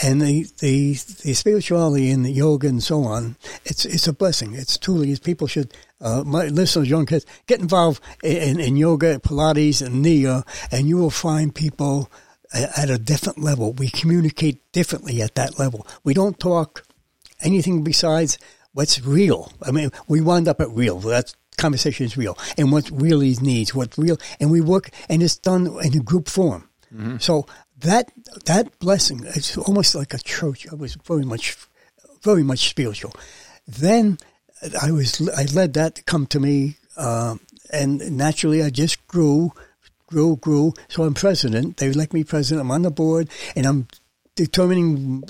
and 0.00 0.20
the 0.20 0.46
the 0.60 0.94
the 1.24 1.34
spirituality 1.34 2.10
and 2.10 2.24
the 2.24 2.30
yoga 2.30 2.68
and 2.68 2.82
so 2.82 3.02
on. 3.02 3.36
It's 3.64 3.84
it's 3.84 4.06
a 4.06 4.12
blessing. 4.12 4.54
It's 4.54 4.78
truly 4.78 5.16
people 5.16 5.46
should. 5.48 5.72
Uh, 6.00 6.22
my 6.22 6.46
listeners, 6.48 6.90
young 6.90 7.06
kids, 7.06 7.24
get 7.46 7.60
involved 7.60 8.02
in, 8.22 8.60
in 8.60 8.76
yoga, 8.76 9.18
Pilates, 9.20 9.80
and 9.80 10.02
Nia, 10.02 10.44
and 10.70 10.86
you 10.86 10.98
will 10.98 11.08
find 11.08 11.54
people 11.54 12.10
at 12.52 12.90
a 12.90 12.98
different 12.98 13.38
level. 13.38 13.72
We 13.72 13.88
communicate 13.88 14.60
differently 14.72 15.22
at 15.22 15.34
that 15.36 15.58
level. 15.58 15.86
We 16.04 16.12
don't 16.12 16.38
talk 16.38 16.84
anything 17.44 17.84
besides 17.84 18.38
what's 18.72 19.00
real. 19.04 19.52
I 19.62 19.70
mean, 19.70 19.90
we 20.08 20.20
wind 20.20 20.48
up 20.48 20.60
at 20.60 20.70
real. 20.70 20.98
That 21.00 21.34
conversation 21.56 22.06
is 22.06 22.16
real, 22.16 22.36
and 22.58 22.72
what 22.72 22.90
really 22.90 23.36
needs, 23.40 23.74
what 23.74 23.96
real, 23.96 24.18
and 24.40 24.50
we 24.50 24.60
work, 24.60 24.90
and 25.08 25.22
it's 25.22 25.36
done 25.36 25.66
in 25.82 25.96
a 25.96 26.02
group 26.02 26.28
form. 26.28 26.68
So 27.18 27.46
that 27.78 28.12
that 28.44 28.78
blessing, 28.78 29.20
it's 29.24 29.56
almost 29.56 29.94
like 29.94 30.14
a 30.14 30.18
church. 30.18 30.66
I 30.70 30.74
was 30.74 30.96
very 31.04 31.24
much, 31.24 31.56
very 32.22 32.42
much 32.42 32.68
spiritual. 32.68 33.12
Then 33.66 34.18
I 34.80 34.90
was, 34.92 35.20
I 35.36 35.44
let 35.52 35.74
that 35.74 36.06
come 36.06 36.26
to 36.26 36.40
me, 36.40 36.76
uh, 36.96 37.36
and 37.72 38.16
naturally, 38.16 38.62
I 38.62 38.70
just 38.70 39.04
grew, 39.08 39.52
grew, 40.06 40.36
grew. 40.36 40.72
So 40.88 41.02
I'm 41.02 41.14
president. 41.14 41.78
They 41.78 41.88
elect 41.88 42.12
me 42.12 42.24
president. 42.24 42.60
I'm 42.60 42.70
on 42.70 42.82
the 42.82 42.90
board, 42.90 43.28
and 43.56 43.66
I'm 43.66 43.88
determining 44.36 45.20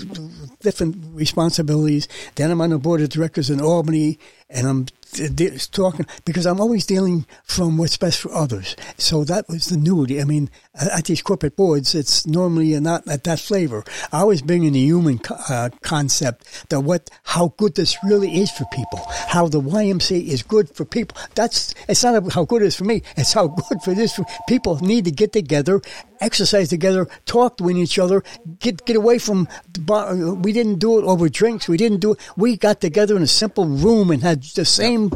different 0.61 0.95
responsibilities. 1.13 2.07
Then 2.35 2.51
I'm 2.51 2.61
on 2.61 2.71
the 2.71 2.79
board 2.79 3.01
of 3.01 3.09
directors 3.09 3.49
in 3.49 3.61
Albany, 3.61 4.19
and 4.49 4.67
I'm 4.67 4.85
d- 5.13 5.29
d- 5.29 5.57
talking 5.71 6.05
because 6.23 6.45
I'm 6.45 6.61
always 6.61 6.85
dealing 6.85 7.25
from 7.43 7.77
what's 7.77 7.97
best 7.97 8.19
for 8.19 8.31
others. 8.31 8.75
So 8.97 9.23
that 9.23 9.47
was 9.47 9.67
the 9.67 9.77
nudity. 9.77 10.21
I 10.21 10.25
mean, 10.25 10.49
at 10.75 11.05
these 11.05 11.21
corporate 11.21 11.55
boards, 11.55 11.95
it's 11.95 12.27
normally 12.27 12.79
not 12.79 13.07
at 13.07 13.23
that 13.23 13.39
flavor. 13.39 13.83
I 14.11 14.23
was 14.23 14.41
bringing 14.41 14.73
the 14.73 14.79
human 14.79 15.19
co- 15.19 15.35
uh, 15.49 15.69
concept 15.81 16.69
that 16.69 16.81
what 16.81 17.09
how 17.23 17.53
good 17.57 17.75
this 17.75 17.97
really 18.03 18.41
is 18.41 18.51
for 18.51 18.65
people, 18.71 18.99
how 19.27 19.47
the 19.47 19.61
YMCA 19.61 20.27
is 20.27 20.43
good 20.43 20.69
for 20.69 20.85
people. 20.85 21.17
That's 21.33 21.73
it's 21.89 22.03
not 22.03 22.33
how 22.33 22.45
good 22.45 22.61
it 22.61 22.67
is 22.67 22.75
for 22.75 22.85
me. 22.85 23.01
It's 23.17 23.33
how 23.33 23.47
good 23.47 23.81
for 23.83 23.93
this. 23.93 24.19
People 24.47 24.77
need 24.79 25.05
to 25.05 25.11
get 25.11 25.33
together, 25.33 25.81
exercise 26.21 26.69
together, 26.69 27.07
talk 27.25 27.57
to 27.57 27.69
each 27.69 27.97
other, 27.97 28.23
get 28.59 28.85
get 28.85 28.95
away 28.95 29.17
from. 29.17 29.47
The 29.73 29.79
bar. 29.81 30.15
We 30.15 30.53
didn't 30.53 30.79
do 30.79 30.99
it 30.99 31.03
over 31.03 31.29
drinks. 31.29 31.67
We 31.67 31.77
didn't 31.77 31.99
do 31.99 32.13
it. 32.13 32.19
We 32.37 32.57
got 32.57 32.79
together 32.81 33.15
in 33.15 33.23
a 33.23 33.27
simple 33.27 33.65
room 33.65 34.11
and 34.11 34.21
had 34.21 34.34
the 34.35 34.65
same 34.65 35.11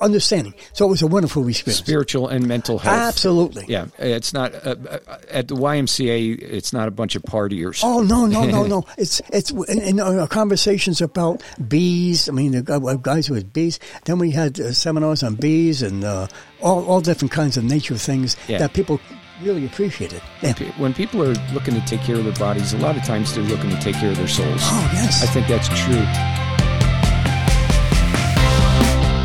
understanding. 0.00 0.54
So 0.74 0.86
it 0.86 0.90
was 0.90 1.02
a 1.02 1.06
wonderful 1.08 1.46
experience. 1.48 1.78
Spiritual 1.78 2.28
and 2.28 2.46
mental 2.46 2.78
health. 2.78 2.96
Absolutely. 2.96 3.64
Yeah, 3.66 3.86
it's 3.98 4.32
not 4.32 4.54
uh, 4.54 4.76
uh, 4.88 4.98
at 5.28 5.48
the 5.48 5.56
YMCA. 5.56 6.40
It's 6.40 6.72
not 6.72 6.86
a 6.86 6.90
bunch 6.92 7.16
of 7.16 7.22
partiers. 7.22 7.80
Oh 7.82 8.02
no, 8.02 8.26
no, 8.26 8.44
no, 8.44 8.64
no! 8.66 8.84
It's 8.96 9.20
it's 9.32 9.50
in, 9.50 9.80
in 9.80 10.00
our 10.00 10.28
conversations 10.28 11.00
about 11.00 11.42
bees. 11.66 12.28
I 12.28 12.32
mean, 12.32 12.52
the 12.52 12.98
guys 13.02 13.28
with 13.28 13.52
bees. 13.52 13.80
Then 14.04 14.18
we 14.20 14.30
had 14.30 14.60
uh, 14.60 14.72
seminars 14.72 15.22
on 15.22 15.34
bees 15.34 15.82
and 15.82 16.04
uh, 16.04 16.28
all 16.62 16.84
all 16.86 17.00
different 17.00 17.32
kinds 17.32 17.56
of 17.56 17.64
nature 17.64 17.96
things 17.96 18.36
Yeah. 18.46 18.58
that 18.58 18.74
people 18.74 19.00
really 19.42 19.66
appreciated. 19.66 20.20
Yeah. 20.42 20.52
When 20.78 20.94
people 20.94 21.22
are 21.22 21.34
looking 21.52 21.74
to 21.74 21.80
take 21.86 22.00
care 22.02 22.16
of 22.16 22.24
their 22.24 22.34
bodies, 22.34 22.72
a 22.72 22.78
lot 22.78 22.96
of 22.96 23.02
times 23.04 23.34
they're 23.34 23.44
looking 23.44 23.70
to 23.70 23.80
take 23.80 23.96
care 23.96 24.10
of 24.10 24.16
their 24.16 24.28
souls. 24.28 24.60
Oh 24.62 24.90
yes. 24.94 25.22
I 25.24 25.26
think 25.26 25.46
that's 25.48 25.68
true. 25.68 26.04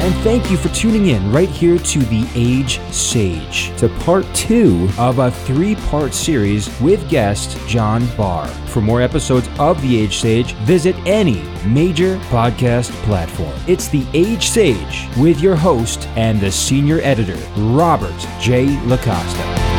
And 0.03 0.13
thank 0.15 0.51
you 0.51 0.57
for 0.57 0.67
tuning 0.75 1.07
in 1.07 1.31
right 1.31 1.47
here 1.47 1.77
to 1.77 1.99
The 1.99 2.27
Age 2.35 2.81
Sage, 2.91 3.71
to 3.77 3.87
part 3.87 4.25
two 4.35 4.89
of 4.97 5.19
a 5.19 5.31
three 5.31 5.75
part 5.75 6.13
series 6.13 6.69
with 6.81 7.07
guest 7.09 7.57
John 7.69 8.05
Barr. 8.17 8.49
For 8.67 8.81
more 8.81 9.01
episodes 9.01 9.47
of 9.59 9.81
The 9.81 9.97
Age 9.97 10.17
Sage, 10.17 10.55
visit 10.65 10.97
any 11.05 11.41
major 11.65 12.17
podcast 12.27 12.91
platform. 13.03 13.57
It's 13.65 13.87
The 13.87 14.05
Age 14.13 14.49
Sage 14.49 15.07
with 15.17 15.39
your 15.39 15.55
host 15.55 16.05
and 16.17 16.41
the 16.41 16.51
senior 16.51 16.99
editor, 16.99 17.39
Robert 17.55 18.27
J. 18.41 18.75
LaCosta. 18.85 19.72